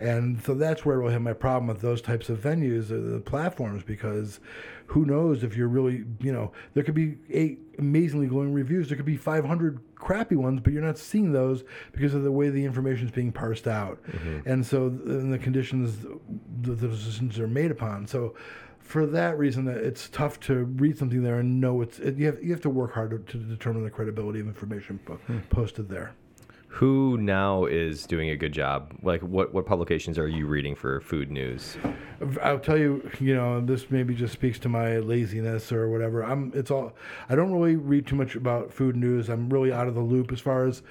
[0.00, 3.12] And so that's where I really have my problem with those types of venues, uh,
[3.12, 4.40] the platforms, because
[4.86, 8.96] who knows if you're really, you know, there could be eight amazingly glowing reviews, there
[8.96, 12.64] could be 500 crappy ones, but you're not seeing those because of the way the
[12.64, 14.00] information is being parsed out.
[14.44, 15.98] And so, and the conditions
[16.62, 18.06] that the decisions are made upon.
[18.06, 18.34] So,
[18.80, 21.98] for that reason, uh, it's tough to read something there and know it's.
[22.00, 24.98] It, you have you have to work hard to, to determine the credibility of information
[25.06, 26.14] po- posted there.
[26.76, 28.94] Who now is doing a good job?
[29.02, 31.76] Like, what, what publications are you reading for food news?
[32.42, 36.24] I'll tell you, you know, this maybe just speaks to my laziness or whatever.
[36.24, 36.50] I'm.
[36.54, 36.94] It's all.
[37.28, 39.28] I don't really read too much about food news.
[39.28, 40.82] I'm really out of the loop as far as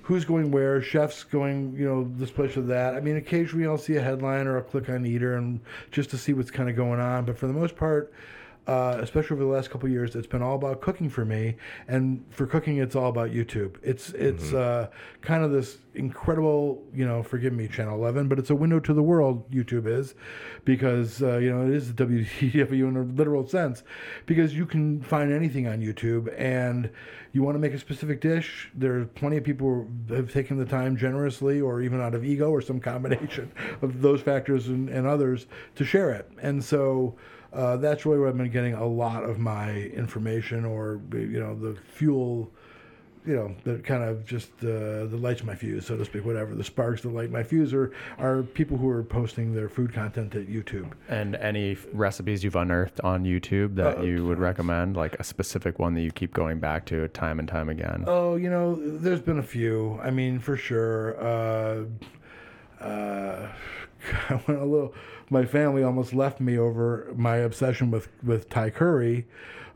[0.00, 2.94] who's going where, chefs going, you know, this place or that.
[2.94, 5.60] I mean, occasionally I'll see a headline or I'll click on Eater and
[5.90, 7.26] just to see what's kind of going on.
[7.26, 8.10] But for the most part.
[8.66, 11.54] Uh, especially over the last couple of years, it's been all about cooking for me,
[11.86, 13.76] and for cooking, it's all about YouTube.
[13.80, 14.88] It's it's uh,
[15.22, 18.92] kind of this incredible, you know, forgive me, Channel Eleven, but it's a window to
[18.92, 19.48] the world.
[19.52, 20.16] YouTube is,
[20.64, 23.84] because uh, you know it is the WTW in a literal sense,
[24.26, 26.90] because you can find anything on YouTube, and
[27.32, 28.68] you want to make a specific dish.
[28.74, 32.24] There are plenty of people who have taken the time generously, or even out of
[32.24, 35.46] ego, or some combination of those factors and, and others,
[35.76, 37.14] to share it, and so
[37.52, 41.54] uh, that's really where I've been getting a lot of my information, or you know,
[41.54, 42.50] the fuel,
[43.24, 46.24] you know, that kind of just uh, that lights my fuse, so to speak.
[46.24, 49.92] Whatever the sparks that light my fuse are are people who are posting their food
[49.92, 50.92] content at YouTube.
[51.08, 55.24] And any f- recipes you've unearthed on YouTube that Uh, you would recommend, like a
[55.24, 58.04] specific one that you keep going back to time and time again?
[58.06, 59.98] Oh, you know, there's been a few.
[60.02, 61.16] I mean, for sure.
[61.20, 61.84] Uh,
[62.80, 63.48] uh,
[64.28, 64.94] I went a little.
[65.30, 69.26] My family almost left me over my obsession with with Thai curry,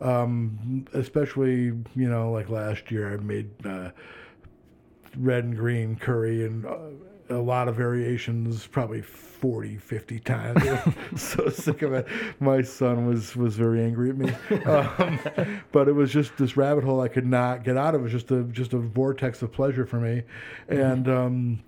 [0.00, 1.64] um, especially
[1.94, 3.90] you know like last year I made uh,
[5.16, 6.76] red and green curry and uh,
[7.30, 10.62] a lot of variations, probably 40, 50 times.
[11.16, 12.06] so sick of it.
[12.40, 14.32] My son was was very angry at me.
[14.66, 15.18] Um,
[15.72, 18.02] but it was just this rabbit hole I could not get out of.
[18.02, 20.22] It was just a just a vortex of pleasure for me,
[20.68, 21.08] and.
[21.08, 21.62] Um,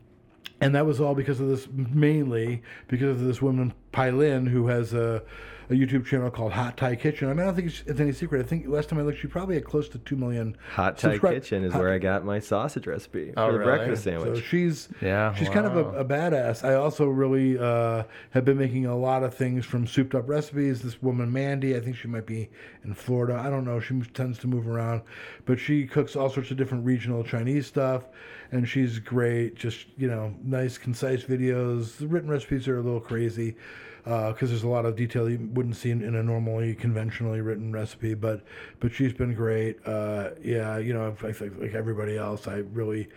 [0.62, 4.94] and that was all because of this, mainly because of this woman, Pailin, who has
[4.94, 5.22] a,
[5.70, 7.28] a YouTube channel called Hot Thai Kitchen.
[7.28, 8.40] I mean, I don't think it's, it's any secret.
[8.44, 10.56] I think last time I looked, she probably had close to two million.
[10.72, 13.58] Hot Thai subscri- Kitchen is Hot- where I got my sausage recipe Oh, for the
[13.58, 13.70] really?
[13.78, 14.44] breakfast So sandwich.
[14.44, 16.64] she's Yeah, she's kind of a, a badass.
[16.64, 20.82] I also really uh, have been making a lot of things from souped up recipes.
[20.82, 22.50] This woman Mandy, I think she might be
[22.84, 23.34] in Florida.
[23.42, 23.80] I don't know.
[23.80, 25.02] She tends to move around,
[25.46, 28.04] but she cooks all sorts of different regional Chinese stuff,
[28.52, 29.56] and she's great.
[29.56, 31.96] Just you know, nice, concise videos.
[31.96, 33.56] The written recipes are a little crazy
[34.04, 37.72] because there's a lot of detail you wouldn't see in, in a normally conventionally written
[37.72, 38.14] recipe.
[38.14, 38.42] But
[38.78, 39.78] but she's been great.
[39.86, 43.08] Uh, yeah, you know, I like everybody else, I really.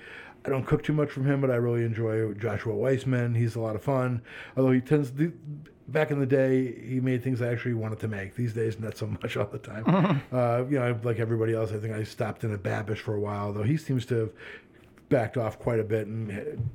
[0.46, 3.34] I don't cook too much from him, but I really enjoy Joshua Weissman.
[3.34, 4.22] He's a lot of fun.
[4.56, 5.34] Although he tends to,
[5.88, 8.36] back in the day, he made things I actually wanted to make.
[8.36, 10.22] These days, not so much all the time.
[10.32, 13.20] uh, you know, like everybody else, I think I stopped in at Babish for a
[13.20, 14.30] while, though he seems to have
[15.10, 16.30] backed off quite a bit and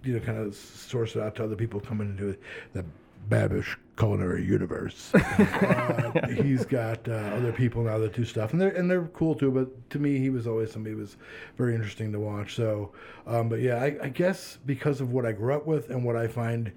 [0.05, 2.37] you know kind of source it out to other people coming into
[2.72, 2.85] the
[3.28, 5.14] Babish culinary universe.
[5.14, 9.35] uh, he's got uh, other people now that do stuff, and they're and they're cool
[9.35, 9.51] too.
[9.51, 11.16] But to me, he was always somebody who was
[11.57, 12.57] very interesting to watch.
[12.57, 12.93] So,
[13.26, 16.16] um, but yeah, I, I guess because of what I grew up with and what
[16.16, 16.72] I find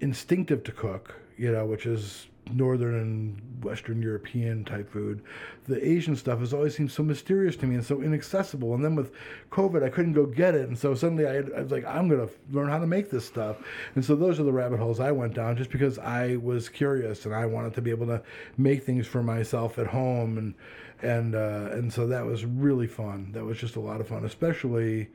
[0.00, 5.22] instinctive to cook, you know, which is northern and western european type food
[5.66, 8.74] the asian stuff has always seemed so mysterious to me and so inaccessible.
[8.74, 9.12] And then with
[9.50, 10.68] covid i couldn't go get it.
[10.68, 13.26] And so suddenly i, I was like i'm going to learn how to make this
[13.26, 13.58] stuff.
[13.94, 17.24] And so those are the rabbit holes i went down just because i was curious
[17.26, 18.22] and i wanted to be able to
[18.56, 20.38] make things for myself at home.
[20.38, 20.54] And
[21.00, 23.30] and uh, and so that was really fun.
[23.32, 25.08] That was just a lot of fun especially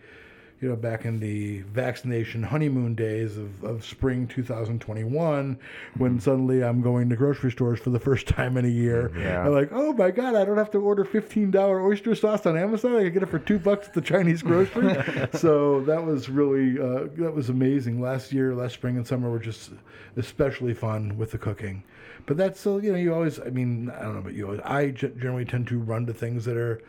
[0.64, 5.60] you know, back in the vaccination honeymoon days of, of spring 2021,
[5.98, 9.12] when suddenly I'm going to grocery stores for the first time in a year.
[9.24, 9.46] Yeah.
[9.46, 11.56] I'm like, oh my God, I don't have to order $15
[11.86, 12.96] oyster sauce on Amazon.
[12.96, 14.96] I can get it for two bucks at the Chinese grocery.
[15.34, 18.02] so that was really, uh, that was amazing.
[18.02, 19.72] Last year, last spring and summer were just
[20.18, 21.84] especially fun with the cooking.
[22.26, 24.62] But that's still, you know, you always, I mean, I don't know about you, always,
[24.62, 26.82] I generally tend to run to things that are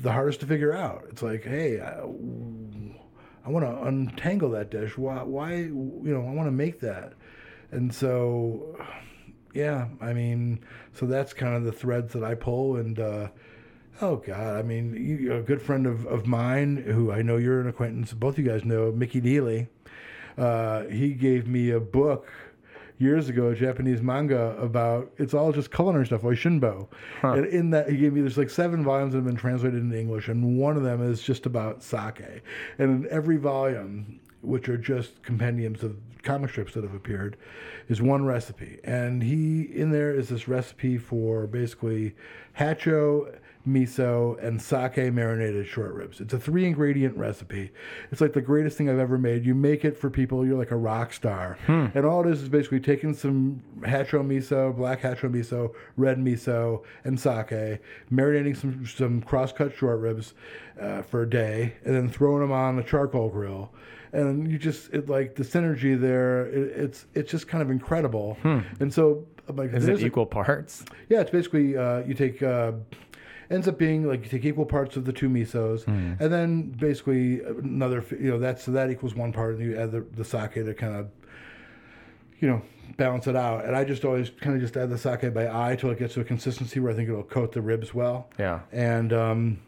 [0.00, 1.04] the hardest to figure out.
[1.10, 2.02] It's like, hey, I,
[3.48, 4.98] I want to untangle that dish.
[4.98, 7.14] Why, why, you know, I want to make that.
[7.70, 8.78] And so,
[9.54, 10.60] yeah, I mean,
[10.92, 12.76] so that's kind of the threads that I pull.
[12.76, 13.28] And, uh,
[14.02, 17.62] oh God, I mean, you, a good friend of, of mine who I know you're
[17.62, 19.68] an acquaintance, both you guys know, Mickey Neely,
[20.36, 22.30] uh, he gave me a book
[22.98, 26.88] years ago, a Japanese manga about it's all just culinary stuff, Oishinbo.
[27.22, 29.98] And in that, he gave me there's like seven volumes that have been translated into
[29.98, 32.42] English, and one of them is just about sake.
[32.78, 37.36] And in every volume, which are just compendiums of comic strips that have appeared,
[37.88, 38.78] is one recipe.
[38.84, 42.14] And he in there is this recipe for basically
[42.58, 43.34] hacho
[43.68, 46.20] miso, and sake marinated short ribs.
[46.20, 47.70] It's a three ingredient recipe.
[48.10, 49.44] It's like the greatest thing I've ever made.
[49.44, 51.58] You make it for people, you're like a rock star.
[51.68, 56.82] And all it is is basically taking some hacho miso, black hacho miso, red miso,
[57.04, 57.80] and sake,
[58.12, 60.34] marinating some, some cross cut short ribs
[60.80, 63.70] uh, for a day, and then throwing them on a charcoal grill.
[64.12, 68.38] And you just, it like the synergy there, it, it's it's just kind of incredible.
[68.80, 70.84] And so, I'm like, Is it a- equal parts?
[71.10, 72.72] yeah, it's basically uh, you take uh,
[73.50, 75.86] ends up being like you take equal parts of the two misos,
[76.20, 79.92] and then basically another you know that's so that equals one part, and you add
[79.92, 81.08] the, the sake to kind of
[82.40, 82.62] you know
[82.96, 83.64] balance it out.
[83.64, 86.14] And I just always kind of just add the sake by eye till it gets
[86.14, 88.28] to a consistency where I think it'll coat the ribs well.
[88.38, 88.60] Yeah.
[88.72, 89.58] And um,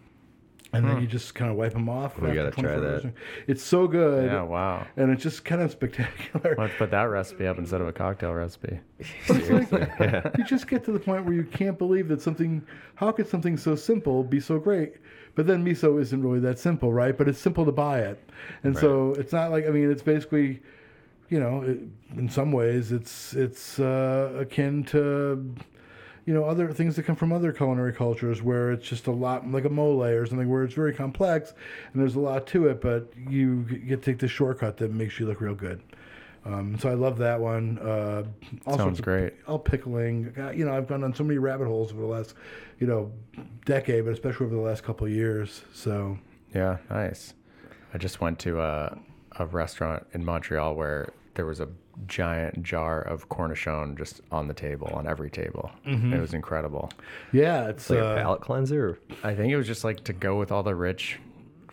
[0.73, 2.19] and then you just kind of wipe them off.
[2.19, 3.05] We gotta try that.
[3.05, 3.13] hours.
[3.47, 4.27] It's so good.
[4.31, 4.87] Yeah, wow.
[4.97, 6.55] And it's just kind of spectacular.
[6.59, 8.81] Let's put that recipe up instead of a cocktail recipe.
[9.27, 9.87] Seriously.
[10.01, 10.31] yeah.
[10.39, 12.65] you just get to the point where you can't believe that something
[12.95, 14.95] how could something so simple be so great
[15.35, 18.23] but then miso isn't really that simple right but it's simple to buy it
[18.63, 20.61] and so it's not like i mean it's basically
[21.31, 21.79] you know it,
[22.19, 25.55] in some ways it's it's uh, akin to
[26.27, 29.49] you know other things that come from other culinary cultures where it's just a lot
[29.51, 31.55] like a mole or something where it's very complex
[31.93, 35.19] and there's a lot to it but you get to take the shortcut that makes
[35.19, 35.81] you look real good
[36.45, 37.79] um, so I love that one.
[37.79, 38.25] Uh,
[38.75, 39.35] Sounds great.
[39.47, 40.33] all pickling.
[40.55, 42.35] You know, I've gone on so many rabbit holes over the last,
[42.79, 43.13] you know,
[43.67, 45.63] decade, but especially over the last couple of years.
[45.75, 46.19] So
[46.55, 47.35] Yeah, nice.
[47.93, 48.99] I just went to a,
[49.39, 51.69] a restaurant in Montreal where there was a
[52.07, 55.71] giant jar of cornichon just on the table, on every table.
[55.87, 56.15] Mm-hmm.
[56.15, 56.91] It was incredible.
[57.33, 58.99] yeah, it's Like uh, a palate cleanser.
[59.23, 61.19] I think it was just like to go with all the rich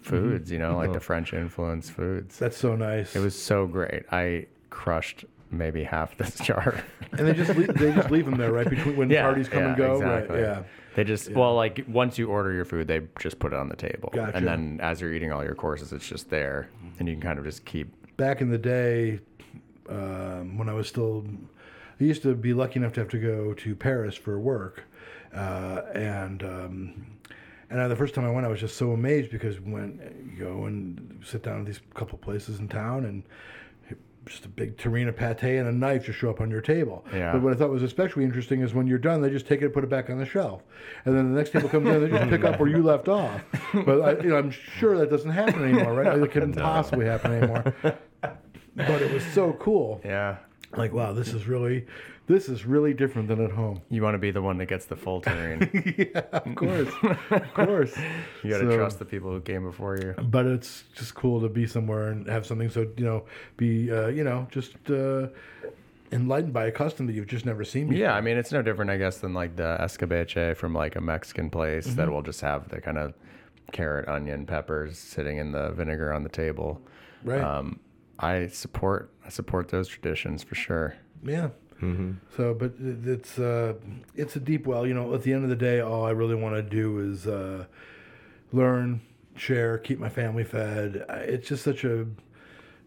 [0.01, 0.53] foods, mm-hmm.
[0.53, 1.05] you know, like the mm-hmm.
[1.05, 2.37] French influence foods.
[2.37, 3.15] That's so nice.
[3.15, 4.03] It was so great.
[4.11, 6.83] I crushed maybe half this jar.
[7.11, 9.67] and they just leave, they just leave them there right between when parties come yeah,
[9.69, 9.95] and go.
[9.95, 10.35] Exactly.
[10.37, 10.63] Right, yeah.
[10.95, 13.75] They just well, like once you order your food, they just put it on the
[13.75, 14.35] table, Gotcha.
[14.35, 17.37] and then as you're eating all your courses, it's just there, and you can kind
[17.37, 17.93] of just keep.
[18.17, 19.19] Back in the day,
[19.89, 21.25] um, when I was still,
[21.99, 24.83] I used to be lucky enough to have to go to Paris for work,
[25.33, 26.43] uh, and.
[26.43, 27.07] Um,
[27.69, 29.99] and uh, the first time I went, I was just so amazed because when
[30.31, 33.23] you go and sit down at these couple places in town, and
[34.27, 37.05] just a big terrine of pate and a knife just show up on your table.
[37.13, 37.31] Yeah.
[37.31, 39.65] But what I thought was especially interesting is when you're done, they just take it
[39.65, 40.63] and put it back on the shelf,
[41.05, 43.41] and then the next table comes in, they just pick up where you left off.
[43.85, 46.17] But I, you know, I'm sure that doesn't happen anymore, right?
[46.17, 47.73] It couldn't possibly happen anymore.
[48.77, 49.99] But it was so cool.
[50.05, 50.37] Yeah,
[50.75, 51.85] Like, wow, this is really,
[52.27, 53.81] this is really different than at home.
[53.89, 55.69] you want to be the one that gets the full turn.
[55.97, 56.89] yeah, of course,
[57.31, 57.93] of course.
[58.43, 60.13] You got to So- trust the people who came before you.
[60.23, 63.25] but it's just cool to be somewhere and have something so you know
[63.57, 65.27] be uh, you know just uh,
[66.11, 67.99] enlightened by a custom that you've just never seen before.
[68.01, 71.01] Yeah, I mean it's no different, I guess, than like the escabeche from like a
[71.01, 71.95] Mexican place Mm-hmm.
[71.97, 73.13] that will just have the kind of
[73.71, 76.81] carrot, onion, peppers sitting in the vinegar on the table.
[77.23, 77.79] right Um,
[78.19, 80.95] I support I support those traditions for sure.
[81.23, 81.49] yeah.
[82.35, 83.75] So but it's uh
[84.15, 84.87] it's a deep well.
[84.87, 87.27] You know at the end of the day all i really want to do is
[87.27, 87.65] uh
[88.51, 89.01] learn
[89.35, 91.05] share keep my family fed.
[91.09, 92.07] It's just such a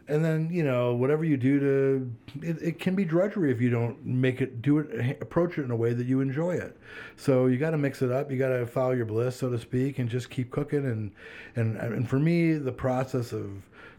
[0.08, 2.10] and then you know whatever you do to
[2.42, 5.70] it, it can be drudgery if you don't make it do it approach it in
[5.70, 6.76] a way that you enjoy it.
[7.14, 8.28] So you got to mix it up.
[8.28, 10.84] You got to follow your bliss so to speak and just keep cooking.
[10.84, 11.12] And
[11.54, 13.50] and and for me the process of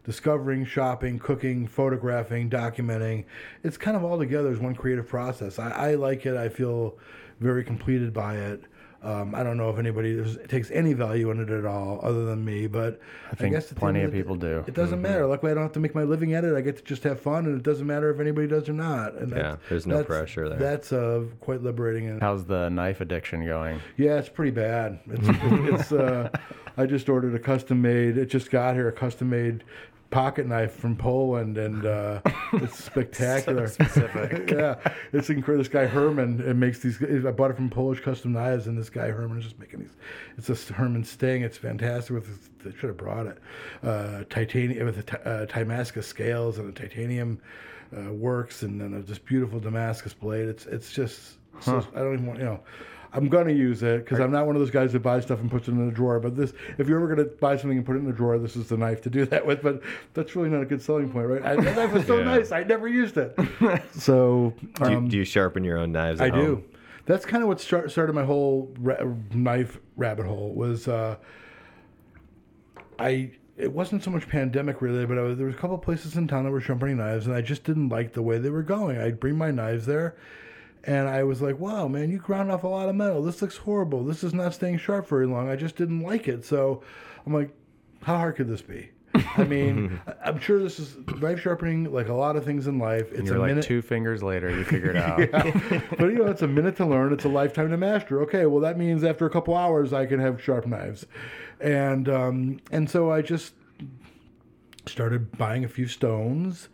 [0.04, 3.24] discovering shopping cooking photographing documenting
[3.64, 6.98] it's kind of all together as one creative process i, I like it i feel
[7.40, 8.64] very completed by it
[9.04, 12.46] um, I don't know if anybody takes any value in it at all, other than
[12.46, 12.68] me.
[12.68, 13.00] But
[13.32, 14.64] I, think guess plenty of people do.
[14.68, 15.26] It doesn't matter.
[15.26, 16.56] Luckily, I don't have to make my living at it.
[16.56, 19.16] I get to just have fun, and it doesn't matter if anybody does or not.
[19.16, 20.60] And Yeah, that's- there's no pressure there.
[20.60, 22.10] That's uh, quite liberating.
[22.10, 23.82] And How's the knife addiction going?
[23.98, 25.00] yeah, it's pretty bad.
[25.10, 25.28] It's,
[25.82, 26.30] it's uh,
[26.78, 28.18] I just ordered a custom made.
[28.18, 29.64] It just got here, a custom made
[30.12, 32.22] pocket knife from Poland, and uh,
[32.54, 33.68] it's spectacular.
[33.68, 34.52] specific.
[34.52, 34.76] yeah,
[35.12, 35.64] it's incredible.
[35.64, 37.02] This guy Herman it makes these.
[37.02, 39.96] I bought it from Polish Custom Knives, and this guy Herman is just making these.
[40.38, 41.42] It's a Herman Sting.
[41.42, 42.14] It's fantastic.
[42.14, 43.38] With they should have brought it.
[43.82, 47.42] Uh, titanium with the uh, Damascus scales and a titanium
[47.98, 50.48] uh, works, and then just beautiful Damascus blade.
[50.48, 51.38] It's it's just.
[51.60, 52.60] So, I don't even want you know.
[53.14, 55.52] I'm gonna use it because I'm not one of those guys that buys stuff and
[55.52, 56.20] puts it in a drawer.
[56.20, 58.56] But this, if you're ever gonna buy something and put it in a drawer, this
[58.56, 59.62] is the knife to do that with.
[59.62, 59.82] But
[60.14, 61.44] that's really not a good selling point, right?
[61.46, 62.24] I, that knife was so Yeah.
[62.26, 62.52] nice.
[62.52, 63.38] I never used it.
[63.94, 64.54] So
[64.84, 66.22] Do you, um, do you sharpen your own knives?
[66.22, 66.46] At I home?
[66.46, 66.64] do.
[67.06, 69.04] That's kind of what start, started my whole ra-
[69.34, 70.54] knife rabbit hole.
[70.54, 71.18] Was uh,
[73.00, 73.32] I?
[73.58, 76.28] It wasn't so much pandemic related, but I was, there was a couple places in
[76.28, 78.98] town that were sharpening knives, and I just didn't like the way they were going.
[78.98, 80.16] I'd bring my knives there,
[80.84, 83.22] and I was like, "Wow, man, you ground off a lot of metal.
[83.22, 84.04] This looks horrible.
[84.04, 86.44] This is not staying sharp very long." I just didn't like it.
[86.46, 86.82] So
[87.26, 87.50] I'm like,
[88.04, 88.90] "How hard could this be?"
[89.38, 93.12] I mean, I'm sure this is knife sharpening, like a lot of things in life.
[93.12, 93.66] It's You're a like minute.
[93.66, 95.18] two fingers later, you figure it out.
[95.98, 97.12] but you know, it's a minute to learn.
[97.14, 98.22] It's a lifetime to master.
[98.24, 101.06] Okay, well that means after a couple hours I can have sharp knives,
[101.60, 103.54] and um, and so I just
[104.88, 106.70] started buying a few stones,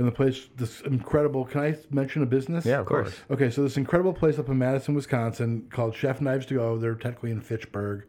[0.00, 1.44] and the place this incredible.
[1.44, 2.64] Can I mention a business?
[2.64, 3.14] Yeah, of course.
[3.30, 6.78] Okay, so this incredible place up in Madison, Wisconsin, called Chef Knives to Go.
[6.78, 8.06] They're technically in Fitchburg,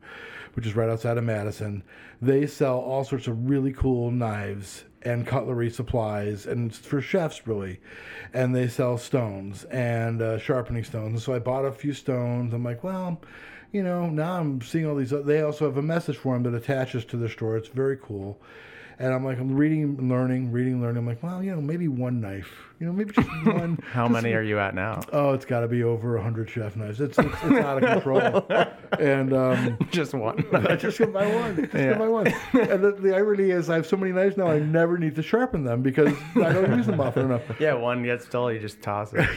[0.53, 1.83] which is right outside of Madison.
[2.21, 7.81] They sell all sorts of really cool knives and cutlery supplies, and for chefs really.
[8.33, 11.07] And they sell stones and uh, sharpening stones.
[11.07, 12.53] And so I bought a few stones.
[12.53, 13.19] I'm like, well,
[13.73, 15.09] you know, now I'm seeing all these.
[15.09, 17.57] They also have a message for them that attaches to their store.
[17.57, 18.39] It's very cool.
[19.01, 20.97] And I'm like, I'm reading, learning, reading, learning.
[20.97, 22.70] I'm like, well, you know, maybe one knife.
[22.81, 23.77] You know, maybe just one.
[23.91, 25.01] How many are you at now?
[25.13, 26.99] Oh, it's got to be over hundred chef knives.
[26.99, 28.43] It's, it's, it's out of control.
[28.99, 30.43] and um, Just one.
[30.67, 31.57] I just get my one.
[31.57, 31.89] Just Yeah.
[31.89, 32.25] get my one.
[32.53, 35.21] And the, the irony is, I have so many knives now, I never need to
[35.21, 37.43] sharpen them because I don't use them often enough.
[37.59, 39.27] yeah, one gets dull, you just toss it.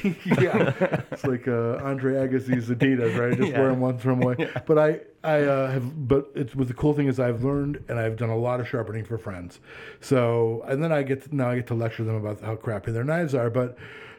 [0.41, 3.37] yeah, it's like uh, Andre Agassi's Adidas, right?
[3.37, 3.61] Just Yeah.
[3.61, 4.51] wear them once, throw them away.
[4.67, 6.09] But I, I uh, have.
[6.09, 8.69] But it's what the cool thing is, I've learned and I've done a lot of
[8.69, 9.59] sharpening for friends.
[10.01, 12.93] So, and then I get to, now I get to lecture them about how crappy
[12.93, 13.51] their knives are.
[13.51, 13.77] But,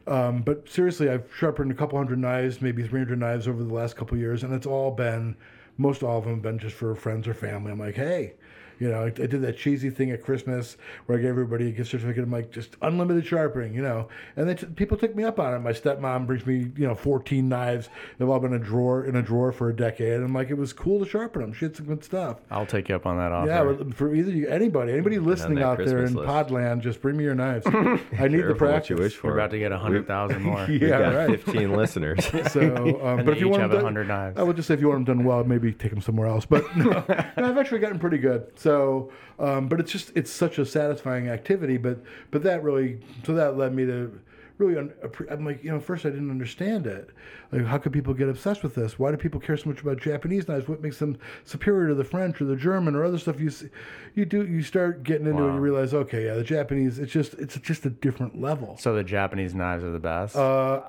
[0.07, 3.73] um, but seriously, I've sharpened a couple hundred knives, maybe three hundred knives over the
[3.73, 5.35] last couple years, and it's all been,
[5.77, 7.71] most all of them have been just for friends or family.
[7.71, 8.33] I'm like, hey.
[8.79, 11.71] You know, I, I did that cheesy thing at Christmas where I gave everybody a
[11.71, 12.23] gift certificate.
[12.23, 14.07] I'm like, just unlimited sharpening, you know.
[14.35, 15.59] And then t- people took me up on it.
[15.59, 17.89] My stepmom brings me, you know, 14 knives.
[18.17, 20.13] They've all been in a drawer in a drawer for a decade.
[20.13, 21.53] And I'm like, it was cool to sharpen them.
[21.53, 22.37] She had some good stuff.
[22.51, 23.47] I'll take you up on that offer.
[23.77, 26.27] Yeah, for either you, anybody, anybody listening that out there in list.
[26.29, 27.65] Podland, just bring me your knives.
[27.67, 28.89] I need the Careful what practice.
[28.89, 29.27] you wish for.
[29.27, 30.65] We're about to get hundred thousand more.
[30.69, 31.41] We've Yeah, got right.
[31.41, 32.25] 15 listeners.
[32.51, 32.61] So,
[33.03, 34.37] um, And but they if you each want have them 100 knives.
[34.37, 36.45] I would just say if you want them done well, maybe take them somewhere else.
[36.45, 37.03] But no, no,
[37.37, 38.57] I've actually gotten pretty good.
[38.65, 41.77] So, um, but it's just it's such a satisfying activity.
[41.77, 41.99] But
[42.31, 44.19] but that really so that led me to
[44.57, 44.91] really un-
[45.29, 47.11] I'm like you know first I didn't understand it.
[47.51, 48.97] Like how could people get obsessed with this?
[48.97, 50.67] Why do people care so much about Japanese knives?
[50.67, 53.39] What makes them superior to the French or the German or other stuff?
[53.39, 53.67] You see,
[54.15, 55.47] you do you start getting into it.
[55.47, 55.53] Wow.
[55.53, 56.97] You realize okay, yeah, the Japanese.
[56.97, 58.77] It's just it's just a different level.
[58.79, 60.35] So the Japanese knives are the best.
[60.35, 60.81] Uh,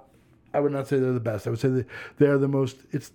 [0.54, 1.46] I would not say they're the best.
[1.46, 2.78] I would say that they're the most.
[2.90, 3.12] It's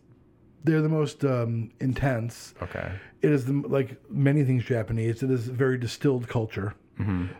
[0.64, 2.54] they're the most um, intense.
[2.62, 2.92] okay.
[3.22, 5.22] It is the, like many things Japanese.
[5.22, 6.76] It is a very distilled culture.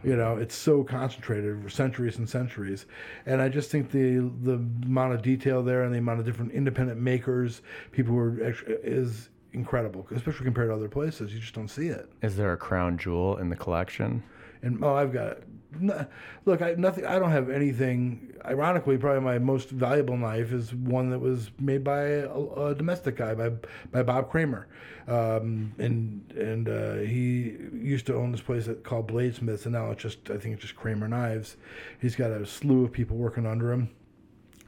[0.04, 2.88] You know, it's so concentrated for centuries and centuries,
[3.28, 4.56] and I just think the the
[4.86, 7.62] amount of detail there and the amount of different independent makers,
[7.92, 11.32] people who are actually is incredible, especially compared to other places.
[11.32, 12.10] You just don't see it.
[12.24, 14.24] Is there a crown jewel in the collection?
[14.62, 15.40] And oh, I've got
[15.80, 16.06] no,
[16.46, 16.62] look.
[16.62, 17.06] I nothing.
[17.06, 18.34] I don't have anything.
[18.46, 23.16] Ironically, probably my most valuable knife is one that was made by a, a domestic
[23.16, 23.50] guy by
[23.92, 24.68] by Bob Kramer,
[25.08, 30.02] um, and and uh, he used to own this place called Bladesmiths, and now it's
[30.02, 31.58] just I think it's just Kramer Knives.
[32.00, 33.90] He's got a slew of people working under him.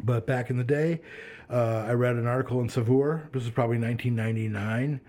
[0.04, 1.02] But back in the day,
[1.50, 3.30] uh, I read an article in Saveur.
[3.32, 5.02] This was probably 1999.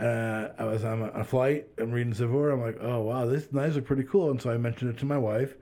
[0.00, 1.66] Uh, I was on a, flight.
[1.76, 2.50] I'm reading Saveur.
[2.52, 4.30] I'm like, oh wow, these knives are pretty cool.
[4.30, 5.54] And so I mentioned it to my wife.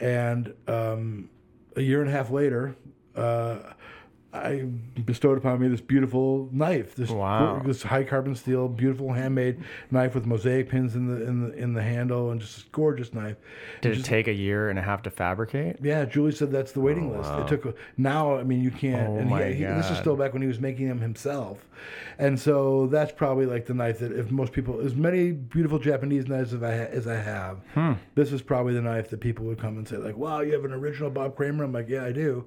[0.00, 1.30] And um,
[1.74, 2.76] a year and a half later,
[3.16, 3.58] uh,
[4.34, 4.64] I
[5.04, 6.94] bestowed upon me this beautiful knife.
[6.94, 7.60] This Wow.
[7.66, 9.58] this high carbon steel, beautiful handmade
[9.90, 13.12] knife with mosaic pins in the in the in the handle, and just a gorgeous
[13.12, 13.36] knife.
[13.82, 15.76] Did it take a year and a half to fabricate?
[15.82, 17.30] Yeah, Julie said that's the waiting list.
[17.32, 18.36] It took a, now.
[18.36, 19.08] I mean, you can't.
[19.10, 21.66] Oh and my he, he, this is still back when he was making them himself,
[22.18, 26.26] and so that's probably like the knife that if most people, as many beautiful Japanese
[26.26, 27.92] knives as I ha- as I have, Hmm.
[28.14, 30.64] this is probably the knife that people would come and say like, "Wow, you have
[30.64, 32.46] an original Bob Kramer." I'm like, "Yeah, I do,"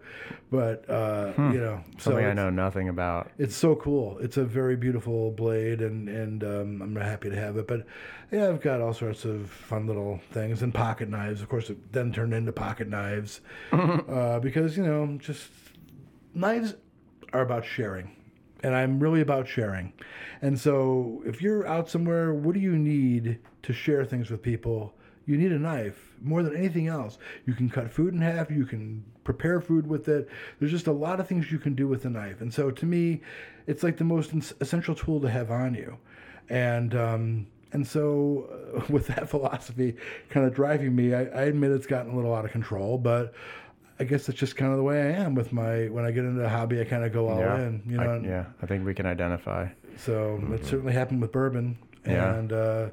[0.49, 2.11] but uh, you know, so.
[2.11, 3.31] Something I know nothing about.
[3.37, 4.17] it's so cool.
[4.19, 7.67] It's a very beautiful blade, and and um, I'm happy to have it.
[7.67, 7.85] But
[8.31, 11.41] yeah, I've got all sorts of fun little things and pocket knives.
[11.41, 15.47] Of course, it then turned into pocket knives uh, because you know just
[16.33, 16.75] knives
[17.33, 18.15] are about sharing,
[18.63, 19.93] and I'm really about sharing.
[20.41, 24.93] And so if you're out somewhere, what do you need to share things with people?
[25.25, 27.17] You need a knife more than anything else.
[27.45, 28.51] You can cut food in half.
[28.51, 30.29] You can prepare food with it.
[30.59, 32.39] There's just a lot of things you can do with a knife.
[32.39, 33.21] And so to me,
[33.67, 35.97] it's like the most essential tool to have on you.
[36.47, 38.47] And um, and so
[38.77, 39.97] uh, with that philosophy
[40.29, 43.33] kind of driving me, I, I admit it's gotten a little out of control, but.
[43.97, 46.25] I guess that's just kind of the way I am with my when I get
[46.25, 47.61] into a hobby, I kind of go all yeah.
[47.61, 48.15] in, you know.
[48.15, 48.45] I, yeah.
[48.61, 49.69] I think we can identify.
[49.95, 52.35] so it certainly happened with bourbon, Yeah.
[52.35, 52.89] and uh,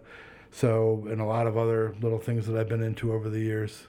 [0.53, 3.89] so and a lot of other little things that I've been into over the years.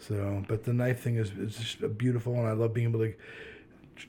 [0.00, 3.14] So, but the knife thing is is just beautiful, and I love being able to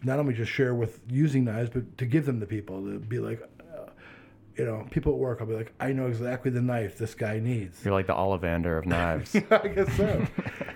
[0.04, 3.20] not only just share with using knives, but to give them to people to be
[3.20, 3.42] like,
[4.58, 5.39] you know, people at work.
[5.41, 7.84] I'll be like, I know exactly the knife this guy needs.
[7.84, 9.36] You're like the Ollivander of knives.
[9.36, 10.26] I guess so.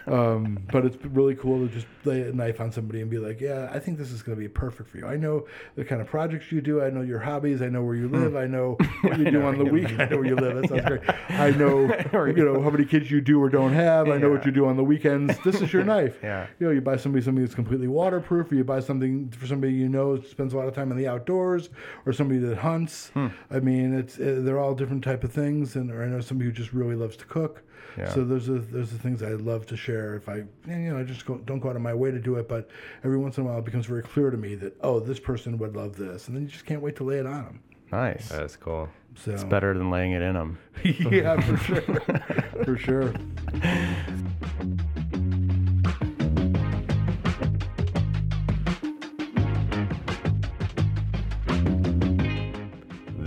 [0.08, 3.42] um, but it's really cool to just lay a knife on somebody and be like,
[3.42, 5.06] yeah, I think this is going to be perfect for you.
[5.06, 6.82] I know the kind of projects you do.
[6.84, 7.62] I know your hobbies.
[7.62, 8.36] I know where you live.
[8.36, 9.92] I know what you do on the week.
[10.00, 10.62] I know where you live.
[10.62, 11.02] That sounds great.
[11.30, 11.82] I know,
[12.28, 14.10] you know, how many kids you do or don't have.
[14.10, 15.38] I know what you do on the weekends.
[15.44, 16.18] This is your knife.
[16.24, 16.48] Yeah.
[16.60, 19.74] You know, you buy somebody something that's completely waterproof, or you buy something for somebody
[19.74, 21.70] you know spends a lot of time in the outdoors,
[22.06, 23.10] or somebody that hunts.
[23.10, 23.28] Hmm.
[23.50, 26.50] I mean, it's uh, they're all different type of things, and or I know somebody
[26.50, 27.64] who just really loves to cook.
[27.98, 28.14] Yeah.
[28.14, 30.16] So those are those are things I love to share.
[30.16, 32.36] If I you know I just go, don't go out of my way to do
[32.36, 32.70] it, but
[33.04, 35.58] every once in a while it becomes very clear to me that oh this person
[35.58, 37.60] would love this, and then you just can't wait to lay it on them.
[37.92, 38.30] Nice.
[38.30, 38.90] That's cool.
[39.16, 40.58] So It's better than laying it in them.
[40.84, 41.82] yeah, for sure,
[42.66, 43.14] for sure.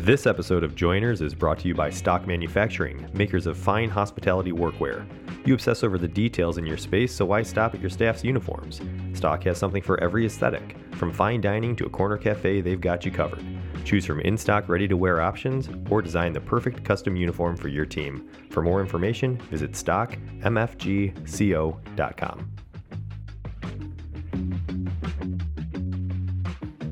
[0.08, 4.52] This episode of Joiners is brought to you by Stock Manufacturing, makers of fine hospitality
[4.52, 5.06] workwear.
[5.46, 8.80] You obsess over the details in your space, so why stop at your staff's uniforms?
[9.12, 10.78] Stock has something for every aesthetic.
[10.92, 13.44] From fine dining to a corner cafe, they've got you covered.
[13.84, 17.68] Choose from in stock, ready to wear options or design the perfect custom uniform for
[17.68, 18.30] your team.
[18.48, 22.52] For more information, visit stockmfgco.com.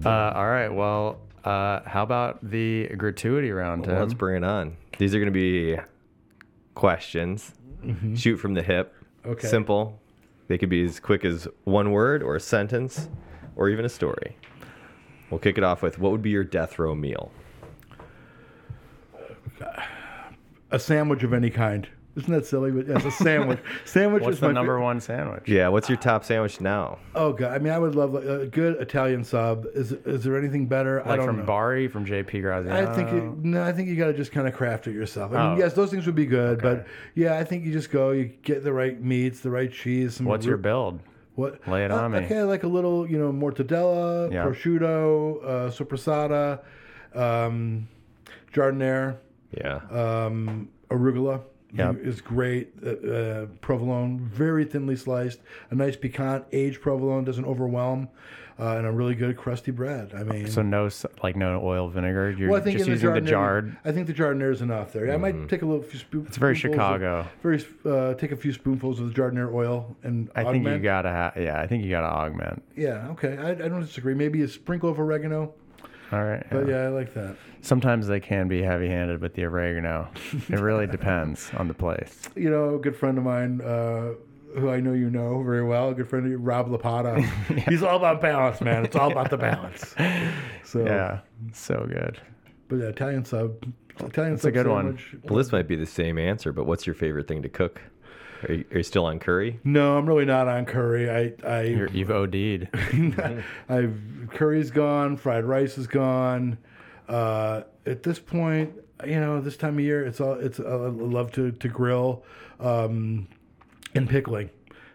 [0.04, 0.68] Uh, all right.
[0.68, 3.98] Well, uh, how about the gratuity round, Tim?
[3.98, 4.76] Let's bring it on.
[4.98, 5.76] These are going to be
[6.74, 7.54] questions.
[8.16, 8.94] Shoot from the hip.
[9.24, 9.46] Okay.
[9.46, 10.00] Simple.
[10.48, 13.08] They could be as quick as one word or a sentence
[13.54, 14.36] or even a story.
[15.30, 17.30] We'll kick it off with what would be your death row meal?
[20.70, 21.88] A sandwich of any kind.
[22.16, 22.70] Isn't that silly?
[22.70, 23.58] But yes, a sandwich.
[23.84, 25.42] sandwich What's is the my number fa- one sandwich?
[25.46, 26.98] Yeah, what's your top sandwich now?
[27.14, 29.66] Oh god, I mean, I would love like, a good Italian sub.
[29.74, 31.04] Is is there anything better?
[31.04, 31.44] I Like don't from know.
[31.44, 32.90] Bari, from JP Graziano.
[32.90, 33.62] I think it, no.
[33.62, 35.32] I think you got to just kind of craft it yourself.
[35.32, 35.58] I mean, Oh.
[35.62, 38.12] yes, those things would be good, but yeah, I think you just go.
[38.12, 40.14] You get the right meats, the right cheese.
[40.16, 41.00] Some What's your build?
[41.34, 41.68] What?
[41.68, 42.18] Lay it Uh, on me.
[42.20, 44.46] Okay, like a little, you know, mortadella, Yeah.
[44.46, 46.60] prosciutto, uh, sopressata,
[47.14, 47.88] um,
[48.54, 49.16] giardiniera,
[49.52, 49.80] Yeah.
[49.90, 51.42] um, arugula.
[51.72, 51.96] Yep.
[52.02, 52.72] is great.
[52.84, 55.40] Uh, uh, provolone, very thinly sliced.
[55.70, 58.08] A nice piquant aged provolone doesn't overwhelm,
[58.58, 60.12] uh, and a really good crusty bread.
[60.16, 60.88] I mean, So no,
[61.22, 62.30] like no oil vinegar.
[62.30, 63.76] You're well, I think just in using the giardiniera- jarred.
[63.84, 65.12] I think the giardiniera is enough there.
[65.12, 67.26] I might take a little few spoon, It's very spoonfuls of- Chicago.
[67.42, 71.10] very uh, take a few spoonfuls of the giardiniera oil and I think you gotta
[71.10, 71.36] have.
[71.36, 72.62] Yeah, I think you gotta augment.
[72.76, 73.36] Yeah, okay.
[73.36, 74.14] I, I don't disagree.
[74.14, 75.52] Maybe a sprinkle of oregano,
[76.12, 76.46] All right.
[76.50, 76.74] but yeah.
[76.74, 77.36] yeah, I like that.
[77.62, 80.08] Sometimes they can be heavy-handed with the oregano.
[80.48, 82.22] It really depends on the place.
[82.36, 84.12] You know, a good friend of mine, uh,
[84.58, 87.22] who I know you know very well, a good friend of you, Rob Lapata.
[87.68, 88.84] He's all about balance, man.
[88.84, 89.94] It's all about the balance.
[90.64, 91.20] So, Yeah,
[91.52, 92.18] so good.
[92.68, 93.54] but yeah, Italian sub,
[94.00, 94.98] Italian That's a sub good one.
[94.98, 95.16] sandwich.
[95.30, 97.80] Well, this might be the same answer, but what's your favorite thing to cook?
[98.48, 99.60] Are you, are you still on curry?
[99.64, 101.10] No, I'm really not on curry.
[101.10, 102.68] I, I, You're, you've OD'd.
[103.68, 106.58] I've curry's gone, fried rice is gone.
[107.08, 108.72] Uh, at this point,
[109.04, 110.58] you know, this time of year, it's all it's.
[110.58, 112.24] I love to to grill,
[112.60, 113.28] um,
[113.94, 114.50] and pickling.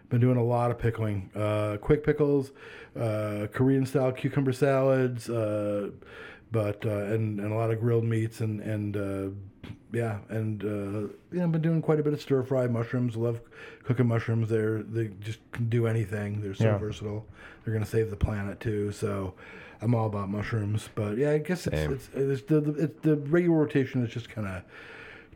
[0.08, 2.50] Been doing a lot of pickling, uh, quick pickles,
[2.98, 5.90] uh, Korean style cucumber salads, uh,
[6.50, 9.34] but uh, and and a lot of grilled meats and and uh,
[9.92, 13.16] yeah, and uh, you know, I've been doing quite a bit of stir fry mushrooms.
[13.16, 13.40] Love
[13.84, 14.48] cooking mushrooms.
[14.48, 16.40] They're they just can do anything.
[16.40, 16.78] They're so Yeah.
[16.78, 17.26] versatile.
[17.64, 18.92] They're gonna save the planet too.
[18.92, 19.34] So
[19.80, 20.88] I'm all about mushrooms.
[20.94, 21.92] But yeah, I guess it's Same.
[21.92, 24.62] it's, it's the, the it's the regular rotation is just kind of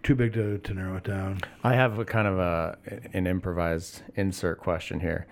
[0.03, 1.41] too big to, to narrow it down.
[1.65, 2.79] I have a kind of a
[3.13, 5.27] an improvised insert question here.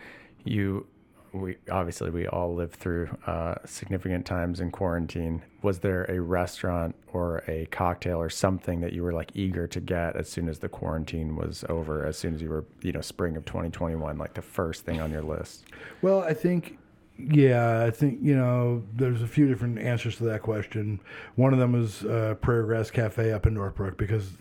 [0.44, 0.86] You,
[1.34, 5.42] we obviously we all lived through uh, significant times in quarantine.
[5.62, 9.80] Was there a restaurant or a cocktail or something that you were like eager to
[9.80, 12.06] get as soon as the quarantine was over?
[12.06, 15.10] As soon as you were, you know, spring of 2021, like the first thing on
[15.10, 15.64] your list.
[16.02, 16.78] Well, I think,
[17.16, 20.98] yeah, I think, you know, there's a few different answers to that question.
[21.36, 24.32] One of them is uh, Prairie Grass Cafe up in Northbrook because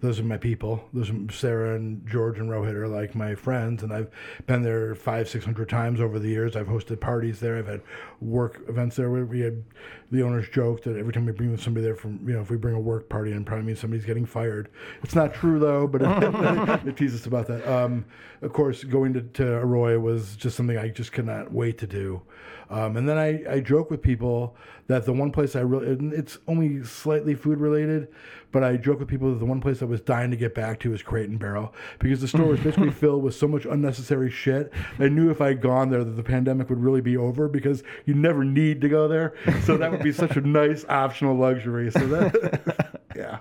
[0.00, 0.88] those are my people.
[0.92, 4.10] Those are Sarah and George and Rohit are like my friends, and I've
[4.46, 6.54] been there five, six hundred times over the years.
[6.54, 7.58] I've hosted parties there.
[7.58, 7.82] I've had
[8.20, 9.10] work events there.
[9.10, 9.64] We had
[10.12, 12.56] the owners joke that every time we bring somebody there from, you know, if we
[12.56, 14.68] bring a work party in, probably means somebody's getting fired.
[15.02, 17.66] It's not true though, but it, it teases us about that.
[17.66, 18.04] Um,
[18.42, 21.86] of course, going to, to Arroyo was just something I just could not wait to
[21.86, 22.19] do.
[22.70, 24.56] Um, and then I, I joke with people
[24.86, 28.08] that the one place I really, and it's only slightly food related,
[28.52, 30.80] but I joke with people that the one place I was dying to get back
[30.80, 34.30] to is Crate and Barrel because the store was basically filled with so much unnecessary
[34.30, 34.72] shit.
[34.98, 38.14] I knew if I'd gone there that the pandemic would really be over because you
[38.14, 39.34] never need to go there.
[39.64, 41.90] So that would be such a nice optional luxury.
[41.90, 43.40] So that, yeah.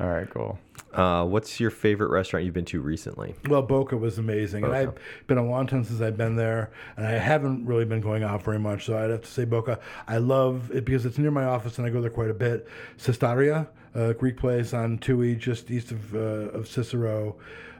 [0.00, 0.58] All right, cool.
[0.98, 3.32] Uh, what's your favorite restaurant you've been to recently?
[3.48, 4.88] Well, Boka was amazing, and Boka.
[4.88, 8.24] I've been a long time since I've been there, and I haven't really been going
[8.24, 8.86] out very much.
[8.86, 9.78] So I'd have to say Boka.
[10.08, 12.66] I love it because it's near my office, and I go there quite a bit.
[12.96, 17.36] Psistaria, a Greek place on Touhy, just east of uh, of Cicero.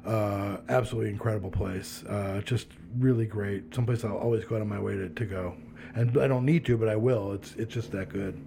[0.07, 2.05] Uh, absolutely incredible place.
[2.09, 3.75] Uh, just really great.
[3.75, 5.57] Someplace I'll always go out of my way to, to go,
[5.97, 7.33] and I don't need to, but I will.
[7.33, 8.41] It's it's just that good.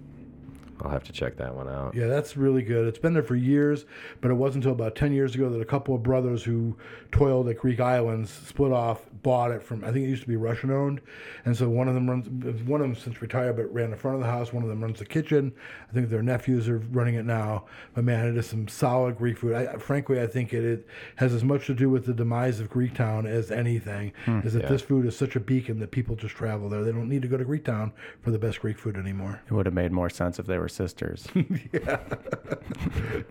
[0.82, 1.94] I'll have to check that one out.
[1.94, 2.86] Yeah, that's really good.
[2.86, 3.84] It's been there for years,
[4.20, 6.76] but it wasn't until about 10 years ago that a couple of brothers who
[7.10, 10.36] toiled at Greek Islands split off, bought it from, I think it used to be
[10.36, 11.00] Russian owned.
[11.44, 12.28] And so one of them runs,
[12.62, 14.52] one of them since retired, but ran the front of the house.
[14.52, 15.52] One of them runs the kitchen.
[15.88, 17.66] I think their nephews are running it now.
[17.94, 19.54] But man, it is some solid Greek food.
[19.54, 22.70] I, frankly, I think it, it has as much to do with the demise of
[22.70, 24.40] Greektown as anything, hmm.
[24.40, 24.68] is that yeah.
[24.68, 26.82] this food is such a beacon that people just travel there.
[26.82, 29.40] They don't need to go to Greektown for the best Greek food anymore.
[29.46, 31.26] It would have made more sense if they were sisters.
[31.72, 31.98] yeah,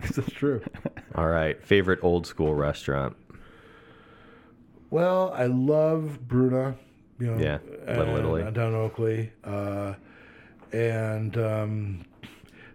[0.00, 0.62] that's true.
[1.14, 1.62] All right.
[1.64, 3.16] Favorite old school restaurant?
[4.90, 6.76] Well, I love Bruna.
[7.18, 8.42] You know, Yeah, Little and- Italy.
[8.52, 9.94] down in Oakley, uh,
[10.72, 12.04] and um,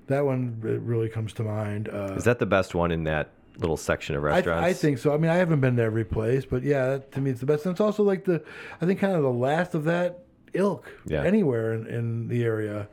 [0.07, 1.89] that one it really comes to mind.
[1.89, 4.63] Uh, Is that the best one in that little section of I, restaurants?
[4.65, 5.13] I think so.
[5.13, 7.45] I mean, I haven't been to every place, but yeah, that, to me, it's the
[7.45, 7.65] best.
[7.65, 8.41] And it's also like the,
[8.82, 10.20] I think, kind of the last of that
[10.53, 11.24] ilk Yeah.
[11.24, 12.88] anywhere in, in the area.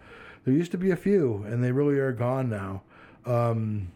[0.45, 2.83] There used to be a few, and they really are gone now.
[3.25, 3.93] Um,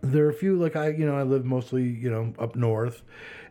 [0.00, 3.02] there are a few like I, you know, I live mostly, you know, up north,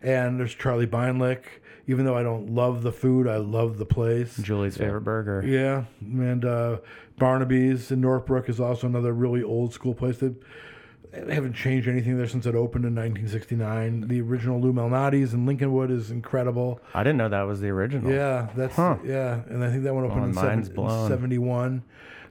[0.02, 1.44] and there's Charlie Beinlich.
[1.90, 4.36] Even though I don't love the food, I love the place.
[4.38, 5.42] Julie's favorite burger.
[5.46, 6.78] Yeah, and uh,
[7.18, 10.36] Barnaby's in Northbrook is also another really old school place that
[11.12, 14.08] they haven't changed anything there since it opened in 1969.
[14.08, 16.80] The original Lou Malnati's in Lincolnwood is incredible.
[16.94, 18.12] I didn't know that was the original.
[18.12, 18.98] Yeah, that's Huh.
[19.04, 20.34] yeah, and I think that one opened Oh, in,
[20.64, 21.10] seven, blown.
[21.10, 21.84] 71,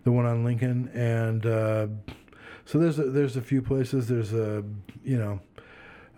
[0.05, 1.87] the one on Lincoln, and uh,
[2.65, 4.09] so there's a, there's a few places.
[4.09, 4.63] There's a
[5.05, 5.41] you know.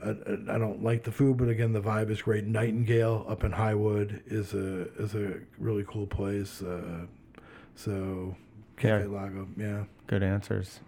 [0.01, 2.45] I, I don't like the food, but again, the vibe is great.
[2.47, 6.63] Nightingale up in Highwood is a is a really cool place.
[6.63, 7.07] Uh,
[7.75, 8.37] so
[8.77, 9.11] Cafe Yeah.
[9.11, 9.85] Lago, yeah.
[10.07, 10.79] Good answers.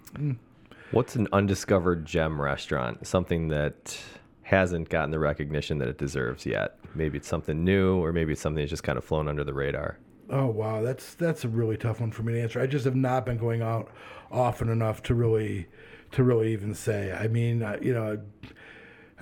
[0.93, 3.07] What's an undiscovered gem restaurant?
[3.07, 3.97] Something that
[4.43, 6.79] hasn't gotten the recognition that it deserves yet.
[6.97, 9.55] Maybe it's something new, or maybe it's something that's just kind of flown under the
[9.55, 9.99] radar.
[10.29, 12.61] Oh wow, that's that's a really tough one for me to answer.
[12.61, 13.89] I just have not been going out
[14.33, 15.69] often enough to really
[16.11, 17.13] to really even say.
[17.13, 18.21] I mean, uh, you know,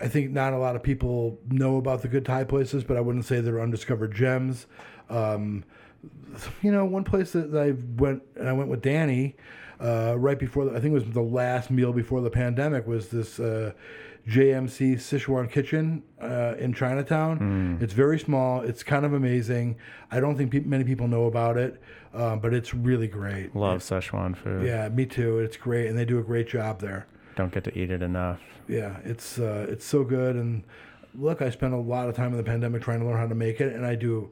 [0.00, 3.00] I think not a lot of people know about the good Thai places, but I
[3.00, 4.66] wouldn't say they're undiscovered gems.
[5.10, 5.64] Um,
[6.62, 9.36] you know, one place that I went and I went with Danny
[9.80, 13.08] uh, right before the, I think it was the last meal before the pandemic was
[13.08, 13.72] this uh,
[14.28, 17.78] JMC Sichuan Kitchen uh, in Chinatown.
[17.80, 18.60] It's very small.
[18.60, 19.76] It's kind of amazing.
[20.10, 21.80] I don't think pe- many people know about it,
[22.12, 23.54] uh, but it's really great.
[23.56, 24.66] Love Sichuan food.
[24.66, 25.38] Yeah, me too.
[25.38, 27.06] It's great, and they do a great job there.
[27.36, 28.40] Don't get to eat it enough.
[28.66, 30.36] Yeah, it's uh, it's so good.
[30.36, 30.62] And
[31.14, 33.34] look, I spent a lot of time in the pandemic trying to learn how to
[33.34, 34.30] make it, and I do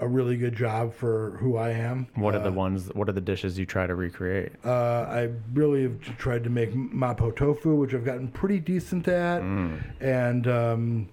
[0.00, 2.06] a really good job for who I am.
[2.14, 2.90] What are the ones?
[2.94, 4.52] What are the dishes you try to recreate?
[4.64, 9.42] Uh, I really have tried to make mapo tofu, which I've gotten pretty decent at,
[10.00, 11.08] and um,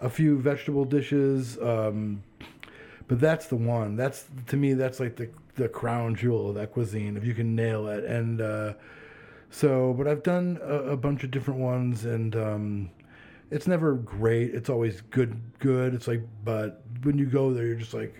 [0.00, 1.58] a few vegetable dishes.
[1.58, 2.22] Um,
[3.06, 3.96] but that's the one.
[3.96, 7.16] That's to me, that's like the the crown jewel of that cuisine.
[7.16, 8.72] If you can nail it, and uh,
[9.50, 12.90] so, but I've done a, a bunch of different ones, and um,
[13.52, 14.52] it's never great.
[14.54, 15.94] It's always good, good.
[15.94, 18.14] It's like, but when you go there, you're just like,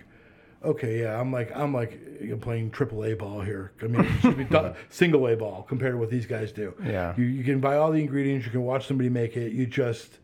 [0.65, 3.71] okay, yeah, I'm like, I'm like you know, playing triple A ball here.
[3.81, 6.73] I mean, it should be single A ball compared to what these guys do.
[6.83, 7.13] Yeah.
[7.17, 8.45] you, you can buy all the ingredients.
[8.45, 9.53] You can watch somebody make it.
[9.53, 10.19] You just,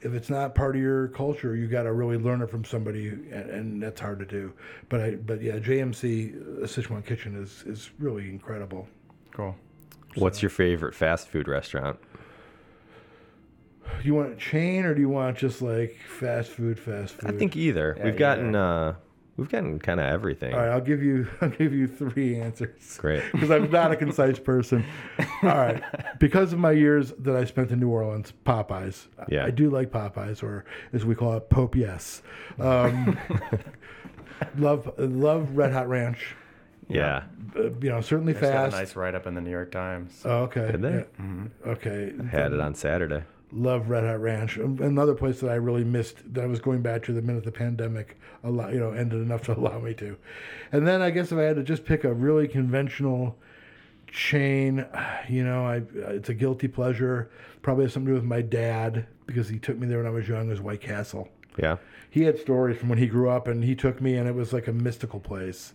[0.00, 3.08] if it's not part of your culture, you got to really learn it from somebody,
[3.08, 4.52] and, and that's hard to do.
[4.88, 8.88] But I, but yeah, JMC uh, Sichuan Kitchen is is really incredible.
[9.32, 9.56] Cool.
[10.16, 11.98] What's your favorite fast food restaurant?
[14.00, 16.78] Do you want a chain or do you want just like fast food?
[16.78, 17.34] Fast food.
[17.34, 17.94] I think either.
[17.98, 18.94] Yeah, we've gotten uh,
[19.40, 20.52] we've gotten kind of everything.
[20.54, 22.98] All right, I'll give you I'll give you three answers.
[22.98, 23.24] Great.
[23.32, 24.84] Because I'm not a concise person.
[25.42, 25.82] All right.
[26.20, 29.06] Because of my years that I spent in New Orleans, Popeyes.
[29.18, 29.44] I- Yeah.
[29.46, 32.22] I do like Popeyes, or as we call it, Pope Yes.
[32.58, 33.18] Um,
[34.56, 36.36] love love Red Hot Ranch.
[36.88, 37.24] Yeah.
[37.56, 38.76] Uh, you know, certainly They just got a fast.
[38.76, 40.20] nice write up in the New York Times.
[40.24, 40.72] Oh, okay.
[40.72, 41.04] Did they?
[41.18, 41.44] Yeah.
[41.72, 42.12] Okay.
[42.30, 43.22] Had it on Saturday.
[43.52, 44.58] Love Red Hot Ranch.
[44.58, 47.44] Um, Another place that I really missed that I was going back to the minute
[47.44, 50.16] the pandemic allow, you know ended enough to allow me to.
[50.72, 53.36] And then I guess if I had to just pick a really conventional
[54.06, 54.86] chain,
[55.28, 55.82] you know, I
[56.12, 57.30] it's a guilty pleasure.
[57.62, 60.10] Probably has something to do with my dad because he took me there when I
[60.10, 60.48] was young.
[60.48, 61.28] Was White Castle.
[61.58, 61.76] Yeah.
[62.10, 64.52] He had stories from when he grew up, and he took me, and it was
[64.52, 65.72] like a mystical place.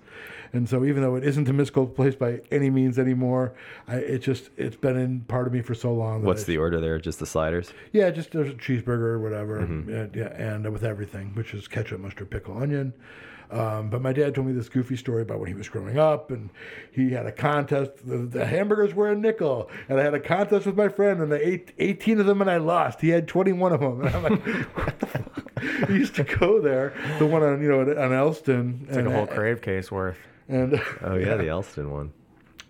[0.51, 3.53] And so, even though it isn't a mystical place by any means anymore,
[3.88, 6.23] I, it just it's been in part of me for so long.
[6.23, 6.99] What's I- the order there?
[6.99, 7.71] Just the sliders?
[7.93, 9.61] yeah, just a cheeseburger or whatever.
[9.61, 9.89] Mm-hmm.
[9.89, 12.93] Yeah, yeah, and with everything, which is ketchup, mustard, pickle, onion.
[13.52, 16.32] Um, but my dad told me this goofy story about when he was growing up,
[16.32, 16.50] and
[16.91, 17.91] he had a contest.
[18.06, 21.34] The, the hamburgers were a nickel, and I had a contest with my friend, and
[21.34, 23.02] I ate 18 of them, and I lost.
[23.02, 24.43] He had 21 of them, and I'm like,
[24.78, 25.88] what the fuck?
[25.88, 29.12] He used to go there, the one on you know on Elston, It's like a
[29.12, 30.18] whole crave case worth.
[30.48, 32.12] and Oh yeah, the Elston one.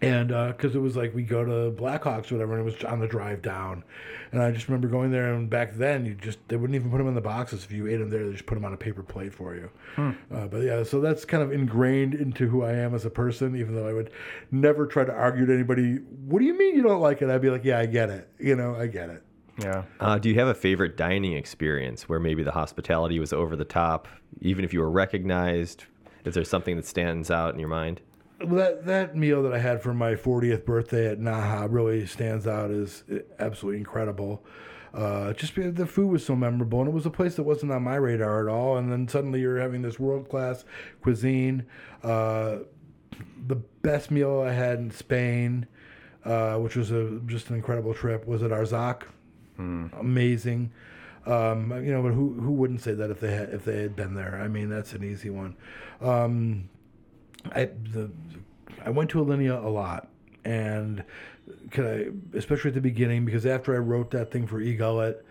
[0.02, 3.00] And because it was like we go to Blackhawks or whatever, and it was on
[3.00, 3.84] the drive down.
[4.32, 6.98] And I just remember going there, and back then you just they wouldn't even put
[6.98, 8.26] them in the boxes if you ate them there.
[8.26, 9.70] They just put them on a paper plate for you.
[9.98, 13.56] Uh, but yeah, so that's kind of ingrained into who I am as a person.
[13.56, 14.12] Even though I would
[14.52, 17.42] never try to argue to anybody, "What do you mean you don't like it?" I'd
[17.42, 18.28] be like, "Yeah, I get it.
[18.40, 19.24] You know, I get it."
[19.62, 19.84] Yeah.
[20.02, 23.64] Uh, do you have a favorite dining experience where maybe the hospitality was over the
[23.64, 24.10] top,
[24.42, 25.86] even if you were recognized?
[26.26, 28.02] Is there something that stands out in your mind?
[28.46, 32.72] That that meal that I had for my 40th birthday at Naha really stands out
[32.72, 33.04] as
[33.40, 34.44] absolutely incredible.
[34.94, 37.70] Uh, just because the food was so memorable, and it was a place that wasn't
[37.70, 38.78] on my radar at all.
[38.78, 40.64] And then suddenly you're having this world class
[41.02, 41.66] cuisine.
[42.02, 42.60] Uh,
[43.48, 45.68] the best meal I had in Spain,
[46.24, 49.04] uh, which was a just an incredible trip, was at Arzak.
[49.58, 50.72] Amazing.
[51.26, 53.96] Um, you know, but who who wouldn't say that if they had if they had
[53.96, 54.40] been there?
[54.42, 55.56] I mean, that's an easy one.
[56.00, 56.70] Um,
[57.54, 58.12] I the
[58.86, 60.10] I went to Alinea a lot,
[60.46, 61.04] And
[61.72, 65.22] could I, especially at the beginning, because after I wrote that thing for eGullet,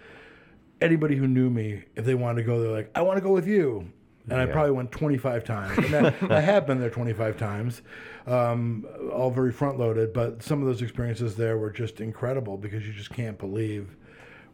[0.80, 3.32] anybody who knew me, if they wanted to go, they're like, I want to go
[3.32, 3.90] with you.
[4.28, 5.76] And I probably went 25 times.
[5.78, 7.82] And that, I have been there 25 times,
[8.26, 10.14] um, all very front loaded.
[10.14, 13.96] But some of those experiences there were just incredible because you just can't believe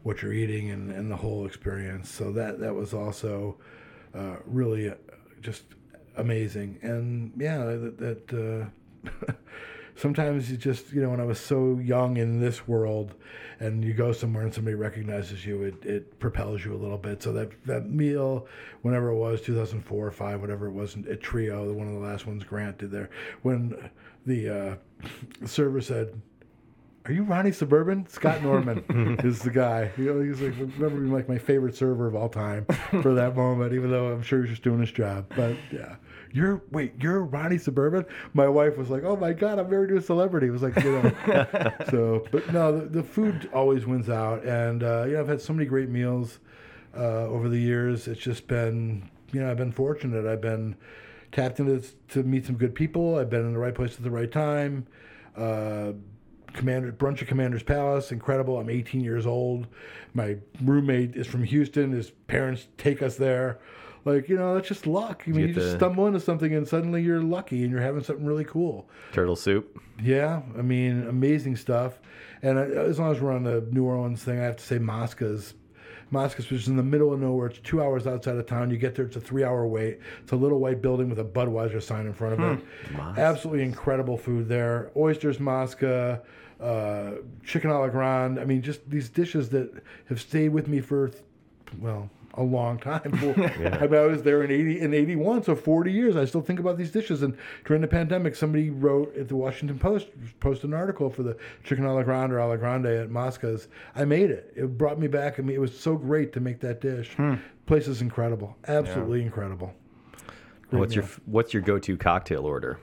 [0.03, 2.09] what you're eating and, and the whole experience.
[2.09, 3.57] So that, that was also
[4.13, 4.95] uh, really uh,
[5.39, 5.63] just
[6.17, 6.79] amazing.
[6.81, 8.69] And yeah, that, that uh,
[9.95, 13.13] sometimes you just, you know, when I was so young in this world
[13.59, 17.21] and you go somewhere and somebody recognizes you, it, it propels you a little bit.
[17.21, 18.47] So that, that meal,
[18.81, 22.25] whenever it was, 2004 or 5, whatever it was, a Trio, one of the last
[22.25, 23.09] ones Grant did there,
[23.43, 23.89] when
[24.25, 25.05] the uh,
[25.45, 26.19] server said,
[27.05, 28.07] are you Ronnie Suburban?
[28.07, 29.89] Scott Norman is the guy.
[29.97, 32.65] You know, he's like remember being like my favorite server of all time
[33.01, 35.25] for that moment, even though I'm sure he's just doing his job.
[35.35, 35.95] But yeah.
[36.33, 38.05] You're wait, you're Ronnie Suburban?
[38.33, 40.47] My wife was like, Oh my god, I'm married to a celebrity.
[40.47, 41.71] It was like, you know.
[41.89, 45.41] so but no, the, the food always wins out and uh, you know, I've had
[45.41, 46.39] so many great meals
[46.95, 48.07] uh, over the years.
[48.07, 50.25] It's just been you know, I've been fortunate.
[50.25, 50.75] I've been
[51.31, 53.17] tapped into to meet some good people.
[53.17, 54.87] I've been in the right place at the right time.
[55.35, 55.93] Uh,
[56.53, 58.59] Commander brunch at Commander's Palace, incredible.
[58.59, 59.67] I'm 18 years old.
[60.13, 61.91] My roommate is from Houston.
[61.91, 63.59] His parents take us there.
[64.05, 65.23] Like you know, that's just luck.
[65.27, 67.81] I mean, you you just the- stumble into something and suddenly you're lucky and you're
[67.81, 68.89] having something really cool.
[69.11, 69.79] Turtle soup.
[70.01, 71.99] Yeah, I mean, amazing stuff.
[72.41, 74.79] And uh, as long as we're on the New Orleans thing, I have to say
[74.79, 75.53] Mosca's.
[76.13, 77.47] Mosca's, which is in the middle of nowhere.
[77.47, 78.69] It's two hours outside of town.
[78.69, 79.99] You get there, it's a three hour wait.
[80.21, 82.65] It's a little white building with a Budweiser sign in front of it.
[83.17, 84.91] Absolutely incredible food there.
[84.97, 86.21] Oysters, Mosca,
[86.59, 87.11] uh,
[87.45, 88.39] chicken a la grande.
[88.39, 89.71] I mean, just these dishes that
[90.09, 91.11] have stayed with me for,
[91.79, 93.01] well, a long time.
[93.13, 96.15] I, mean, I was there in eighty in eighty one, so forty years.
[96.15, 97.21] I still think about these dishes.
[97.23, 100.07] And during the pandemic, somebody wrote at the Washington Post
[100.39, 103.67] posted an article for the chicken a la grande or a la grande at Mosca's.
[103.95, 104.53] I made it.
[104.55, 105.39] It brought me back.
[105.39, 107.15] I mean, it was so great to make that dish.
[107.65, 109.73] Place is incredible, absolutely incredible.
[110.69, 111.05] Great What's your.
[111.25, 112.79] What's your go to cocktail order?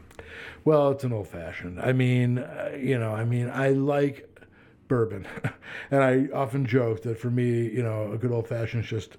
[0.64, 1.80] Well, it's an old fashioned.
[1.80, 4.27] I mean, uh, you know, I mean, I like
[4.88, 5.26] bourbon,
[5.90, 9.16] and I often joke that for me, you know, a good old fashioned is just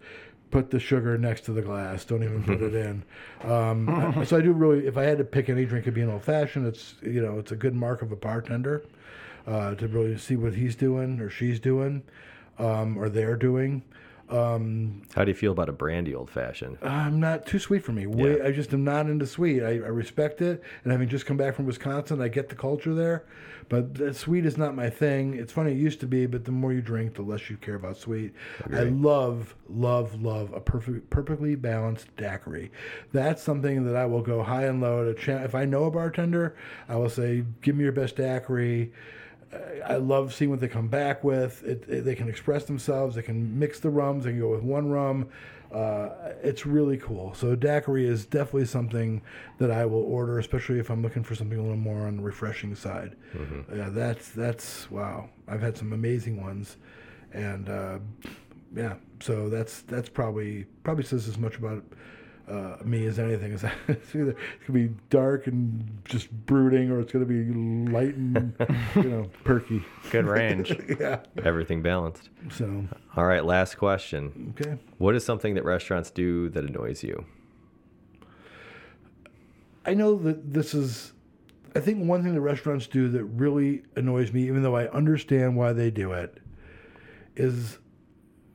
[0.52, 2.04] put the sugar next to the glass.
[2.06, 3.04] Don't even put it in.
[3.44, 4.88] Um, so I do really.
[4.88, 6.68] If I had to pick any drink, it'd be an old fashioned.
[6.68, 8.84] It's you know, it's a good mark of a bartender
[9.48, 12.04] uh, to really see what he's doing or she's doing
[12.58, 13.84] um, or they're doing.
[14.30, 16.78] Um, How do you feel about a brandy old fashioned?
[16.84, 18.06] I'm not too sweet for me.
[18.06, 18.46] Way, Yeah.
[18.46, 19.64] I just am not into sweet.
[19.64, 22.94] I, I respect it, and having just come back from Wisconsin, I get the culture
[22.94, 23.26] there.
[23.70, 25.36] But the sweet is not my thing.
[25.36, 27.76] It's funny, it used to be, but the more you drink, the less you care
[27.76, 28.34] about sweet.
[28.74, 32.72] I love, love, love a perfect, perfectly balanced daiquiri.
[33.12, 35.44] That's something that I will go high and low to.
[35.44, 36.56] If I know a bartender,
[36.88, 38.92] I will say, "Give me your best daiquiri."
[39.88, 41.64] I love seeing what they come back with.
[41.64, 43.16] It, it- they can express themselves.
[43.16, 44.24] They can mix the rums.
[44.26, 45.30] They can go with one rum.
[45.72, 46.10] Uh,
[46.42, 47.34] it's really cool.
[47.36, 49.22] So daiquiri is definitely something
[49.60, 52.24] that I will order, especially if I'm looking for something a little more on the
[52.24, 53.16] refreshing side.
[53.76, 55.30] Yeah, that's that's wow.
[55.48, 56.78] I've had some amazing ones,
[57.34, 58.00] and uh,
[58.76, 58.96] yeah.
[59.20, 61.84] So that's that's probably probably says as much about
[62.50, 63.52] uh, me as anything.
[63.54, 67.46] Is it's either it's gonna be dark and just brooding, or it's gonna be
[67.92, 68.54] light and
[68.96, 69.84] you know perky.
[70.10, 70.76] Good range.
[71.00, 71.20] yeah.
[71.44, 72.30] Everything balanced.
[72.52, 72.86] So
[73.16, 74.54] All right, last question.
[74.60, 74.78] okay.
[74.98, 77.26] What is something that restaurants do that annoys you?
[79.86, 81.14] I know that this is.
[81.76, 85.56] I think one thing that restaurants do that really annoys me, even though I understand
[85.56, 86.40] why they do it,
[87.36, 87.78] is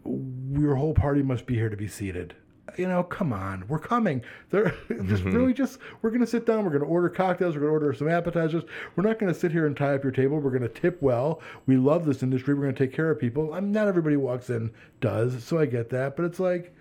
[0.05, 2.35] your whole party must be here to be seated.
[2.77, 4.23] You know, come on, we're coming.
[4.51, 4.75] They're
[5.07, 6.65] just really just we're gonna sit down.
[6.65, 7.55] We're gonna order cocktails.
[7.55, 8.65] We're gonna order some appetizers.
[8.97, 10.39] We're not gonna sit here and tie up your table.
[10.39, 11.41] We're gonna tip well.
[11.67, 12.55] We love this industry.
[12.55, 13.55] We're gonna take care of people.
[13.55, 16.17] I'm not everybody walks in does, so I get that.
[16.17, 16.75] But it's like,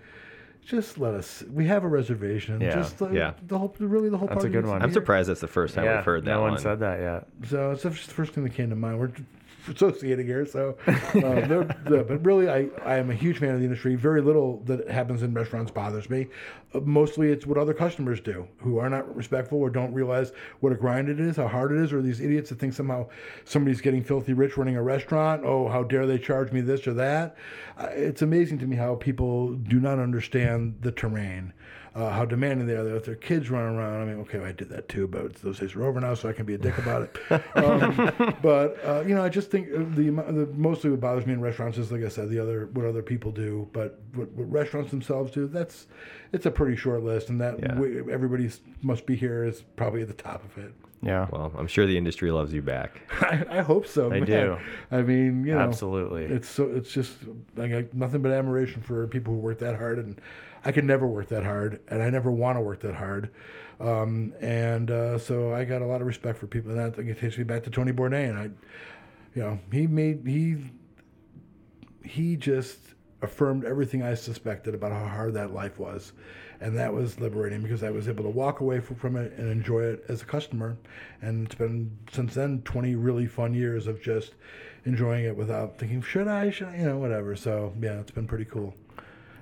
[0.64, 1.44] just let us.
[1.52, 2.60] We have a reservation.
[2.60, 3.34] Yeah, just uh, yeah.
[3.46, 4.28] the whole really the whole.
[4.28, 4.82] That's a party good one.
[4.82, 4.94] I'm here.
[4.94, 6.60] surprised that's the first time yeah, we've heard that no one one.
[6.60, 7.26] said that yet.
[7.48, 8.98] So it's just the first thing that came to mind.
[8.98, 9.10] We're
[9.74, 13.94] associating here, so uh, but really, I, I am a huge fan of the industry.
[13.94, 16.26] Very little that happens in restaurants bothers me.
[16.74, 20.72] Uh, mostly, it's what other customers do who are not respectful or don't realize what
[20.72, 23.06] a grind it is, how hard it is, or these idiots that think somehow
[23.44, 25.44] somebody's getting filthy rich running a restaurant.
[25.44, 27.36] Oh, how dare they charge me this or that?
[27.78, 31.52] Uh, it's amazing to me how people do not understand the terrain
[31.94, 32.82] uh, how demanding they are.
[32.84, 34.02] With their kids running around.
[34.02, 36.32] I mean, okay, I did that too, but those days are over now, so I
[36.32, 37.42] can be a dick about it.
[37.54, 38.12] Um,
[38.42, 41.32] but uh, you know, I just just think uh, the, the mostly what bothers me
[41.34, 44.50] in restaurants is, like I said, the other what other people do, but what, what
[44.50, 45.46] restaurants themselves do.
[45.46, 45.86] That's
[46.32, 47.78] it's a pretty short list, and that Yeah.
[47.78, 48.50] we, everybody
[48.82, 50.72] must be here is probably at the top of it.
[51.02, 51.28] Yeah.
[51.30, 53.02] Well, I'm sure the industry loves you back.
[53.20, 54.08] I, I hope so.
[54.08, 54.26] They man.
[54.26, 54.58] do.
[54.90, 56.24] I mean, you know, Absolutely.
[56.24, 57.12] It's so it's just
[57.60, 60.18] I got nothing but admiration for people who work that hard, and
[60.64, 63.30] I could never work that hard, and I never want to work that hard.
[63.80, 67.18] Um, and uh, so I got a lot of respect for people, and that it
[67.18, 68.30] takes me back to Tony Bourdain.
[68.30, 68.50] And I,
[69.34, 70.70] you know, he made he
[72.04, 72.78] he just
[73.22, 76.12] affirmed everything I suspected about how hard that life was.
[76.60, 79.50] And that was liberating because I was able to walk away from, from it and
[79.50, 80.76] enjoy it as a customer.
[81.20, 84.34] And it's been since then 20 really fun years of just
[84.84, 87.34] enjoying it without thinking, should I, should I, you know, whatever.
[87.34, 88.74] So yeah, it's been pretty cool.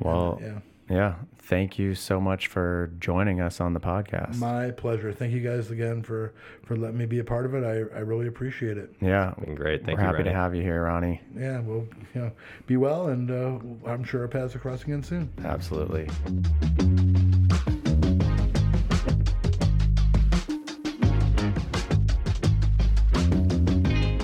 [0.00, 0.60] well, Yeah.
[0.88, 1.14] Yeah.
[1.38, 4.36] Thank you so much for joining us on the podcast.
[4.36, 5.12] My pleasure.
[5.12, 6.32] Thank you guys again for,
[6.64, 7.64] for letting me be a part of it.
[7.64, 8.94] I, I really appreciate it.
[9.00, 9.34] yeah.
[9.44, 9.84] Been great.
[9.84, 11.20] Thank We're you, happy to have you here, Ronnie.
[11.36, 12.32] Yeah, well, you know,
[12.66, 15.32] be well, and uh, I'm sure our paths are crossing again soon.
[15.44, 16.08] Absolutely.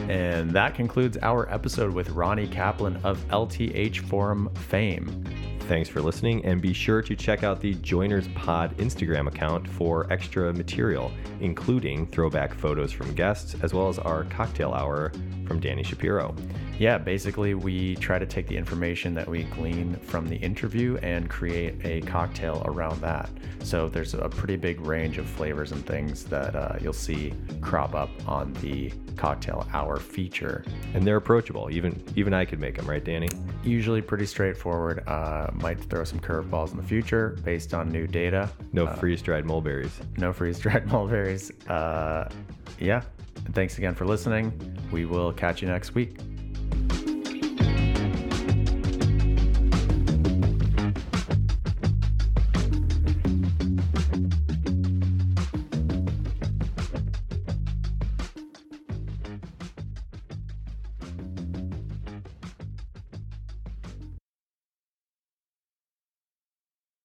[0.09, 5.25] And that concludes our episode with Ronnie Kaplan of LTH Forum fame.
[5.69, 10.11] Thanks for listening, and be sure to check out the Joiners Pod Instagram account for
[10.11, 15.13] extra material, including throwback photos from guests, as well as our cocktail hour
[15.47, 16.35] from Danny Shapiro.
[16.79, 21.29] Yeah, basically, we try to take the information that we glean from the interview and
[21.29, 23.29] create a cocktail around that.
[23.65, 27.97] So there's a pretty big range of flavors and things that uh, you'll see crop
[27.97, 30.65] up on the cocktail hour feature.
[30.95, 31.69] And they're approachable.
[31.71, 33.29] Even even I could make them, right, Danny?
[33.65, 35.03] Usually pretty straightforward.
[35.09, 38.49] Uh, might throw some curveballs in the future based on new data.
[38.73, 39.99] No freeze-dried mulberries.
[40.17, 41.51] No freeze dried mulberries.
[41.67, 42.31] Uh,
[42.79, 43.03] yeah.
[43.53, 44.53] Thanks again for listening.
[44.93, 46.19] We will catch you next week.